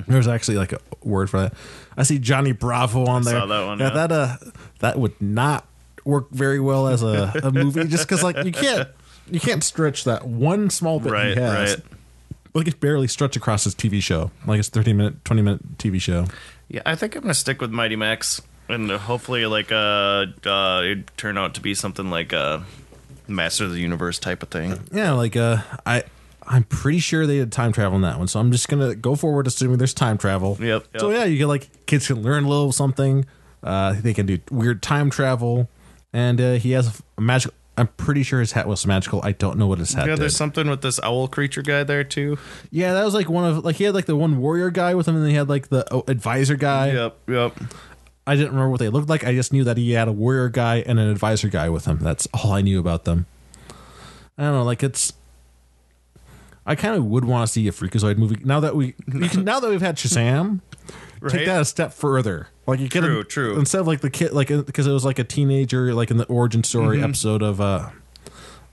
[0.07, 1.53] There's actually like a word for that.
[1.97, 3.39] I see Johnny Bravo on there.
[3.39, 3.93] saw that one, Yeah, yeah.
[4.07, 4.35] that uh,
[4.79, 5.65] that would not
[6.05, 8.87] work very well as a, a movie, just because like you can't
[9.29, 11.75] you can't stretch that one small bit Right, he has.
[11.75, 11.85] right.
[12.53, 16.01] Like it's barely stretched across his TV show, like it's 30 minute, 20 minute TV
[16.01, 16.25] show.
[16.67, 21.15] Yeah, I think I'm gonna stick with Mighty Max, and hopefully, like, uh, uh, it
[21.17, 22.65] turn out to be something like a
[23.27, 24.79] Master of the Universe type of thing.
[24.91, 26.03] Yeah, like uh, I
[26.47, 29.15] I'm pretty sure they did time travel in that one, so I'm just gonna go
[29.15, 30.57] forward assuming there's time travel.
[30.59, 33.25] Yep, So yeah, you get like kids can learn a little something.
[33.63, 35.69] Uh, they can do weird time travel,
[36.11, 37.53] and uh, he has a magical.
[37.77, 39.21] I'm pretty sure his hat was magical.
[39.23, 40.23] I don't know what his hat Yeah, did.
[40.23, 42.37] there's something with this owl creature guy there too.
[42.69, 45.07] yeah, that was like one of like he had like the one warrior guy with
[45.07, 46.91] him, and then he had like the oh, advisor guy.
[46.91, 47.57] Yep, yep.
[48.27, 49.23] I didn't remember what they looked like.
[49.23, 51.99] I just knew that he had a warrior guy and an advisor guy with him.
[51.99, 53.25] That's all I knew about them.
[54.37, 55.13] I don't know, like it's.
[56.71, 59.43] I kind of would want to see a Freakazoid movie now that we, you can,
[59.43, 60.61] now that we've had Shazam.
[61.29, 62.47] Take that a step further.
[62.65, 63.59] Like you get True, a, true.
[63.59, 66.25] Instead of like the kid, like because it was like a teenager, like in the
[66.25, 67.05] origin story Mm-hmm.
[67.05, 67.61] episode of.
[67.61, 67.89] uh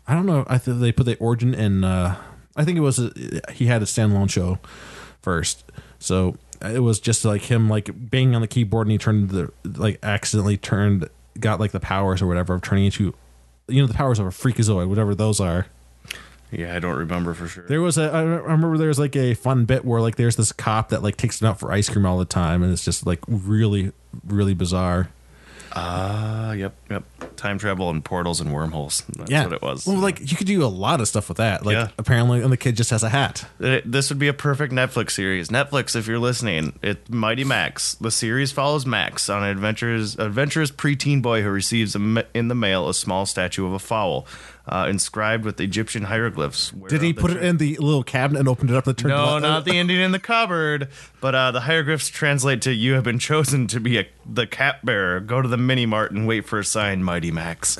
[0.07, 0.47] I don't know.
[0.49, 1.85] I think they put the origin in.
[1.85, 2.17] uh
[2.57, 3.13] I think it was a,
[3.53, 4.59] he had a standalone show
[5.21, 5.63] first,
[5.99, 9.53] so it was just like him like banging on the keyboard and he turned the
[9.65, 13.15] like accidentally turned got like the powers or whatever of turning into
[13.69, 15.67] you know the powers of a freakazoid whatever those are
[16.51, 17.65] Yeah, I don't remember for sure.
[17.69, 20.51] there was a i remember there was like a fun bit where like there's this
[20.53, 23.07] cop that like takes him out for ice cream all the time and it's just
[23.07, 23.93] like really
[24.27, 25.11] really bizarre
[25.73, 27.05] Ah, yep, yep.
[27.37, 29.03] Time travel and portals and wormholes.
[29.17, 29.87] That's yeah what it was.
[29.87, 31.89] well like you could do a lot of stuff with that like Yeah.
[31.99, 35.11] apparently and the kid just has a hat It- this would be a perfect Netflix
[35.13, 35.49] series.
[35.51, 37.95] Netflix, if you're listening, it Mighty Max.
[37.95, 42.49] The series follows Max on an adventurous, adventurous preteen boy who receives a ma- in
[42.49, 44.27] the mail a small statue of a fowl,
[44.69, 46.71] uh, inscribed with Egyptian hieroglyphs.
[46.89, 49.39] did he put it in the little cabinet and opened it up and turned No,
[49.39, 50.89] not the ending in the cupboard.
[51.21, 54.85] But uh, the hieroglyphs translate to "You have been chosen to be a, the cap
[54.85, 55.21] bearer.
[55.21, 57.79] Go to the mini mart and wait for a sign, Mighty Max."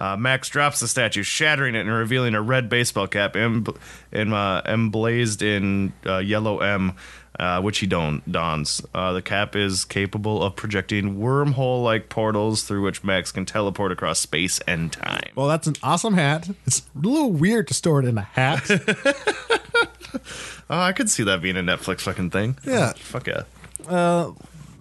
[0.00, 3.66] Uh, Max drops the statue, shattering it and revealing a red baseball cap em-
[4.12, 6.92] em- uh, emblazed in uh, yellow M.
[7.38, 8.82] Uh, which he don- dons.
[8.92, 14.18] Uh, the cap is capable of projecting wormhole-like portals through which Max can teleport across
[14.18, 15.30] space and time.
[15.36, 18.68] well that's an awesome hat it's a little weird to store it in a hat
[18.68, 20.20] Oh,
[20.70, 22.58] I could see that being a Netflix fucking thing.
[22.66, 22.92] Yeah.
[22.96, 23.44] fuck yeah.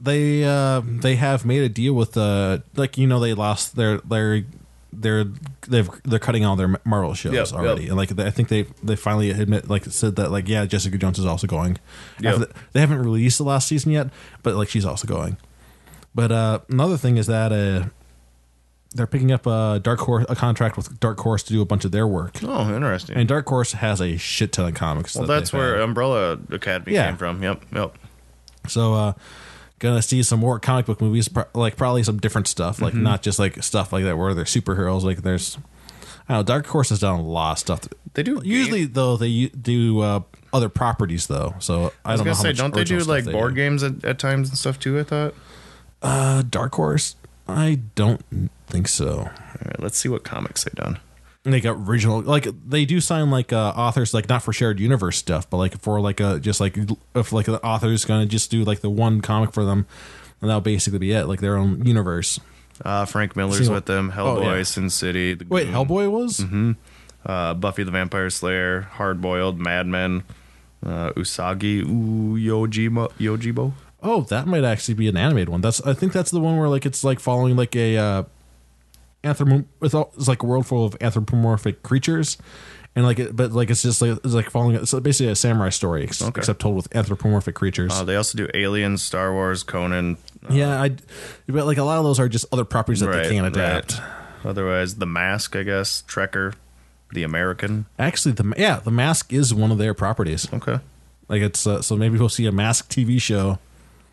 [0.02, 4.00] they uh they have made a deal with uh like you know they lost their
[4.00, 4.44] their
[5.02, 5.26] they're
[5.68, 7.90] they've they're cutting all their Marvel shows Yep, already yep.
[7.92, 11.18] and like I think they they finally admit like said that like yeah Jessica Jones
[11.20, 11.78] is also going
[12.20, 12.36] Yep.
[12.38, 14.10] The- they haven't released the last season yet
[14.44, 15.38] but like she's also going
[16.14, 17.88] but uh another thing is that uh
[18.96, 21.86] they're picking up a Dark Horse a contract with Dark Horse to do a bunch
[21.86, 23.16] of their work Oh, interesting.
[23.18, 25.84] and Dark Horse has a shit ton of comics Well, that that's where had.
[25.84, 27.06] Umbrella Academy Yeah.
[27.08, 27.42] came from.
[27.44, 27.98] Yep, yep.
[28.68, 29.14] So uh
[29.80, 33.04] gonna see some more comic book movies, like probably some different stuff, like Mm-hmm.
[33.04, 35.04] not just like stuff like that where they're superheroes.
[35.04, 35.58] Like there's,
[36.28, 37.88] I don't know, Dark Horse has done a lot of stuff.
[38.14, 40.22] They do usually though they do uh,
[40.54, 41.56] other properties though.
[41.60, 43.62] So I, I was don't gonna say, don't they do like stuff board do.
[43.62, 45.00] games at, at times and stuff too?
[45.00, 45.34] I thought.
[46.02, 47.16] Uh, Dark Horse,
[47.48, 48.22] I don't
[48.68, 49.18] think so.
[49.20, 49.26] All
[49.66, 51.00] right, let's see what comics they've done.
[51.46, 55.50] Got original, like they do sign like uh, authors, like not for shared universe stuff,
[55.50, 56.78] but like for like a just like
[57.16, 59.88] if like the author's gonna just do like the one comic for them,
[60.42, 62.42] and that'll basically be it, like their own universe.
[62.84, 64.12] Uh, Frank Miller's See with them.
[64.16, 64.64] Oh, Hellboy, yeah.
[64.64, 65.34] Sin City.
[65.34, 66.44] The Wait, Goon, Hellboy was?
[67.26, 70.24] Uh, Buffy the Vampire Slayer, Hard Boiled, Madman,
[70.86, 73.12] uh, Usagi Uyojibo.
[73.14, 73.74] Yojibo.
[74.04, 75.62] Oh, that might actually be an animated one.
[75.62, 78.24] That's I think that's the one where like it's like following like a uh
[79.24, 82.38] anthropo it's, all, it's like a world full of anthropomorphic creatures.
[82.96, 85.70] And like it, but like it's just like it's like following it's basically a samurai
[85.70, 86.40] story ex- Okay.
[86.40, 87.92] except told with anthropomorphic creatures.
[87.94, 90.18] Uh, they also do Aliens, Star Wars, Conan.
[90.50, 90.96] yeah, I
[91.48, 94.00] but like a lot of those are just other properties that they can't adapt.
[94.00, 94.10] right.
[94.44, 96.02] Otherwise, The Mask, I guess.
[96.08, 96.56] Trekker,
[97.14, 97.86] The American.
[98.00, 100.52] Actually, the yeah, the mask is one of their properties.
[100.52, 100.80] Okay.
[101.28, 103.60] Like it's uh, so maybe we'll see a mask TV show.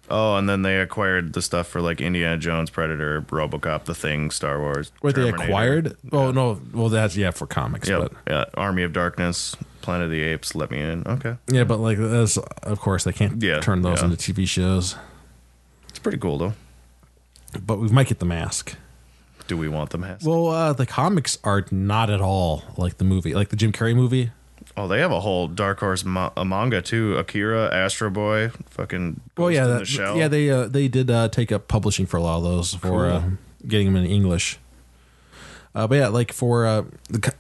[0.08, 4.30] Oh, and then they acquired the stuff for like Indiana Jones, Predator, RoboCop, The Thing,
[4.30, 4.92] Star Wars.
[5.00, 5.96] What they acquired?
[6.12, 8.00] Oh no, well that's yeah for comics, Yep.
[8.00, 8.44] but Yeah.
[8.54, 11.06] Army of Darkness, Planet of the Apes, Let Me In.
[11.06, 11.36] Okay.
[11.50, 14.08] yeah, but like that's of course they can't Yeah, turn those yeah.
[14.10, 14.94] into TV shows.
[15.88, 16.54] It's pretty cool though.
[17.64, 18.76] But we might get the mask.
[19.48, 20.26] Do we want the mask?
[20.26, 23.94] Well, uh, the comics are not at all like the movie, like the Jim Carrey
[23.94, 24.30] movie.
[24.76, 27.16] Oh, they have a whole Dark Horse ma- a manga too.
[27.16, 29.20] Akira, Astro Boy, fucking.
[29.34, 32.22] Ghost yeah, that, the yeah, they uh, they did uh, take up publishing for a
[32.22, 33.00] lot of those for Cool.
[33.00, 33.22] uh,
[33.66, 34.58] getting them in English.
[35.74, 37.32] Uh, but yeah, like for uh, the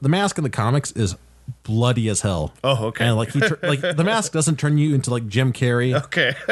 [0.00, 1.14] the, mask in the comics is
[1.62, 2.52] bloody as hell.
[2.64, 3.06] Oh, okay.
[3.06, 5.94] And like he tur- like the mask doesn't turn you into like Jim Carrey.
[6.04, 6.34] Okay.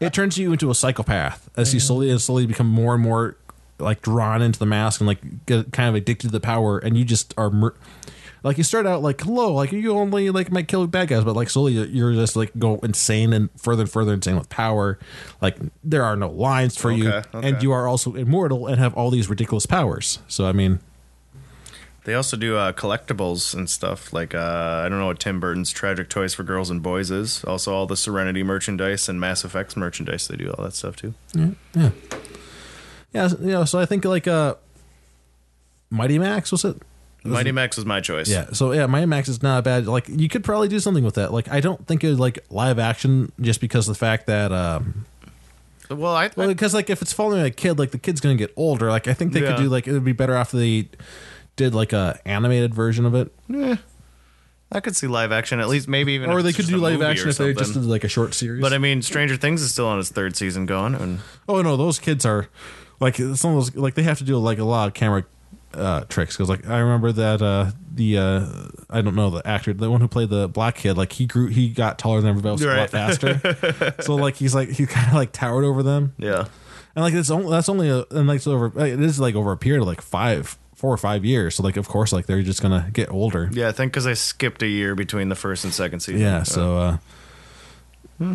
[0.00, 3.36] It turns you into a psychopath as you slowly and slowly become more and more
[3.78, 6.96] like drawn into the mask and like get kind of addicted to the power, and
[6.98, 7.50] you just are.
[7.50, 7.74] Mur-
[8.46, 11.34] like you start out like hello, like you only like might kill bad guys, but
[11.34, 14.98] like slowly you're just like go insane and further and further insane with power.
[15.42, 17.48] Like there are no lines for you, Okay, okay.
[17.48, 20.20] and you are also immortal and have all these ridiculous powers.
[20.28, 20.78] So I mean,
[22.04, 25.70] They also do uh, collectibles and stuff like uh, I don't know what Tim Burton's
[25.72, 27.42] Tragic Toys for Girls and Boys is.
[27.44, 30.28] Also, all the Serenity merchandise and Mass Effects merchandise.
[30.28, 31.14] They do all that stuff too.
[31.34, 31.90] Yeah, yeah,
[33.12, 33.64] yeah, you know.
[33.64, 34.54] So I think like uh,
[35.90, 36.76] Mighty Max was it?
[37.28, 38.28] Mighty Max was my choice.
[38.28, 38.46] Yeah.
[38.52, 39.86] So yeah, Mighty Max is not bad.
[39.86, 41.32] Like you could probably do something with that.
[41.32, 44.52] Like I don't think it would like live action just because of the fact that
[44.52, 45.04] um
[45.90, 48.52] Well, I, well because like if it's following a kid, like the kid's gonna get
[48.56, 48.90] older.
[48.90, 49.54] Like I think they Yeah.
[49.56, 50.88] could do like it would be better off if they
[51.56, 53.76] did like a animated version of it, Yeah.
[54.72, 56.28] I could see live action at least, maybe even.
[56.28, 58.60] or they could do live action if they just did like a short series.
[58.60, 61.76] But I mean, Stranger Things is still on its third season going, and oh no,
[61.76, 62.48] those kids are
[62.98, 65.24] like some of those like they have to do like a lot of camera
[65.76, 66.36] uh tricks.
[66.36, 68.46] Because like I remember that uh the uh
[68.90, 71.48] I don't know the actor the one who played the black kid like he grew
[71.48, 73.94] he got taller than everybody else a lot faster.
[74.02, 76.14] So like he's like he kind of like towered over them.
[76.18, 76.46] Yeah,
[76.94, 79.52] and like it's only that's only a and like it's over it is like over
[79.52, 81.56] a period of like five four or five years.
[81.56, 83.50] So like of course like they're just gonna get older.
[83.52, 83.68] Yeah.
[83.68, 86.20] I think because I skipped a year between the first and second season.
[86.20, 86.42] yeah.
[86.42, 86.98] so uh
[88.18, 88.34] hmm.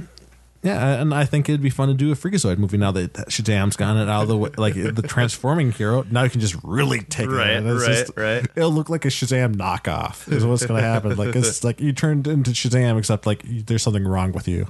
[0.63, 3.75] Yeah and I think it'd be fun to do a Freakazoid movie now that Shazam's
[3.75, 6.05] gotten it out of the way like the transforming hero.
[6.11, 8.45] Now you can just really take Right, it right, just- right.
[8.55, 11.15] it'll look like a Shazam knockoff is what's gonna happen.
[11.17, 14.67] Like it's like you turned into Shazam except like there's something wrong with you.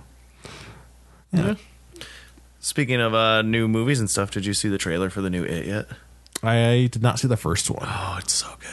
[1.33, 1.55] Yeah.
[2.59, 5.43] Speaking of uh, new movies and stuff, did you see the trailer for the new
[5.43, 5.87] It yet?
[6.43, 7.79] I did not see the first one.
[7.87, 8.69] Oh, it's so good.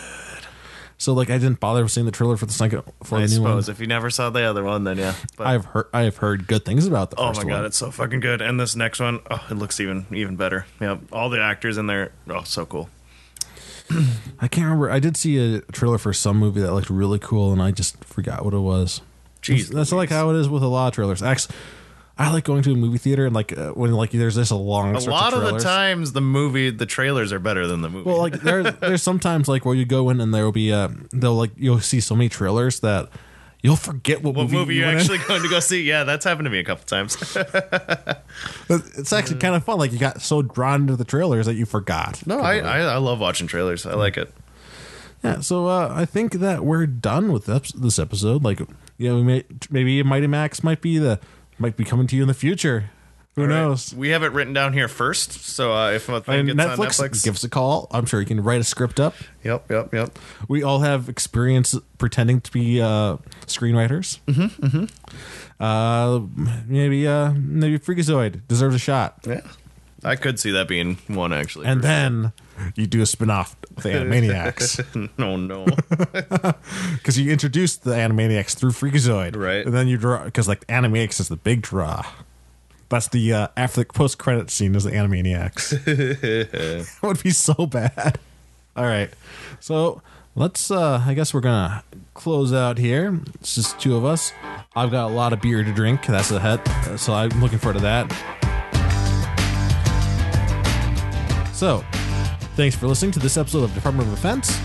[1.01, 3.43] So like I didn't bother seeing the trailer for the second for I the new
[3.43, 3.51] one.
[3.53, 5.15] suppose if you never saw the other one, then yeah.
[5.37, 7.65] But I've heard I have heard good things about the oh my god, one.
[7.67, 8.43] it's so fucking good.
[8.43, 10.67] And this next one, oh, it looks even even better.
[10.81, 12.91] Yeah, all the actors in there, oh, so cool.
[14.41, 14.91] I can't remember.
[14.91, 18.05] I did see a trailer for some movie that looked really cool, and I just
[18.05, 19.01] forgot what it was.
[19.41, 21.23] Jeez, that's, that's like how it is with a lot of trailers.
[21.23, 21.55] Actually,
[22.19, 24.57] I like going to a movie theater and like uh, when like there's this a
[24.57, 28.09] long a lot of the times the movie, the trailers are better than the movie.
[28.11, 30.89] Well, like there, there's sometimes like where you go in and there will be uh
[31.13, 33.09] they'll like you'll see so many trailers that
[33.63, 35.13] you'll forget what, what movie, movie you you're went in.
[35.13, 35.83] actually going to go see?
[35.83, 37.17] Yeah, that's happened to me a couple times.
[38.71, 39.79] It's actually kind of fun.
[39.79, 42.25] Like you got so drawn into the trailers that you forgot.
[42.27, 43.87] no, I, I I love watching trailers.
[43.87, 44.33] I like it.
[45.25, 48.45] Yeah, so uh, I think that we're done with this episode.
[48.45, 48.61] Like,
[48.99, 51.19] you know, we may, maybe Mighty Max might be the
[51.59, 52.91] might be coming to you in the future.
[53.39, 53.55] Who All right.
[53.55, 53.95] knows?
[53.95, 57.11] We have it written down here first, so uh, if a thing gets Netflix, on
[57.11, 57.87] Netflix, give us a call.
[57.93, 59.15] I'm sure you can write a script up.
[59.45, 60.19] yep, yep, yep.
[60.49, 64.19] We all have experience pretending to be uh, screenwriters.
[64.27, 65.63] Mm-hmm, mm-hmm.
[65.63, 66.21] Uh,
[66.67, 69.21] maybe uh, maybe Freakazoid deserves a shot.
[69.25, 69.43] Yeah,
[70.03, 71.67] I could see that being one actually.
[71.67, 72.33] And then
[72.77, 75.09] you do a spin-off with the Animaniacs.
[75.19, 75.65] no, no.
[76.97, 79.65] because you introduced the Animaniacs through Freakazoid, Right.
[79.65, 82.05] And then you draw because like Animaniacs is the big draw.
[82.89, 85.71] That's the uh, after the post credit scene is the Animaniacs.
[85.85, 88.19] that would be so bad.
[88.77, 89.11] All right,
[89.61, 90.01] so
[90.35, 90.71] let's.
[90.71, 91.83] uh I guess we're gonna
[92.15, 93.21] close out here.
[93.41, 94.33] It's just two of us.
[94.75, 96.07] I've got a lot of beer to drink.
[96.07, 98.09] That's a het, so I'm looking forward to that.
[101.53, 101.85] So,
[102.59, 104.59] thanks for listening to this episode of Department of Defense.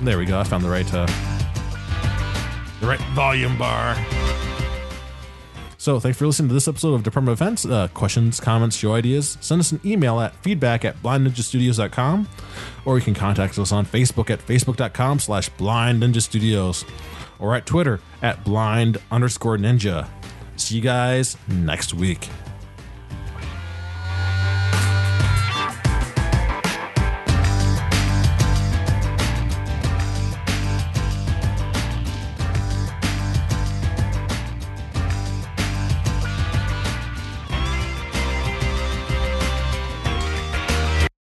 [0.00, 0.38] There we go.
[0.38, 1.06] I found the right uh,
[2.80, 3.96] the right volume bar.
[5.76, 7.66] So thanks for listening to this episode of Department of Defense.
[7.66, 12.28] Uh, questions, comments, show ideas, send us an email at feedback at blindninjastudios.com
[12.84, 16.84] or you can contact us on Facebook at facebook.com slash blind ninja studios
[17.40, 20.08] or at Twitter at blind underscore ninja.
[20.54, 22.28] See you guys next week.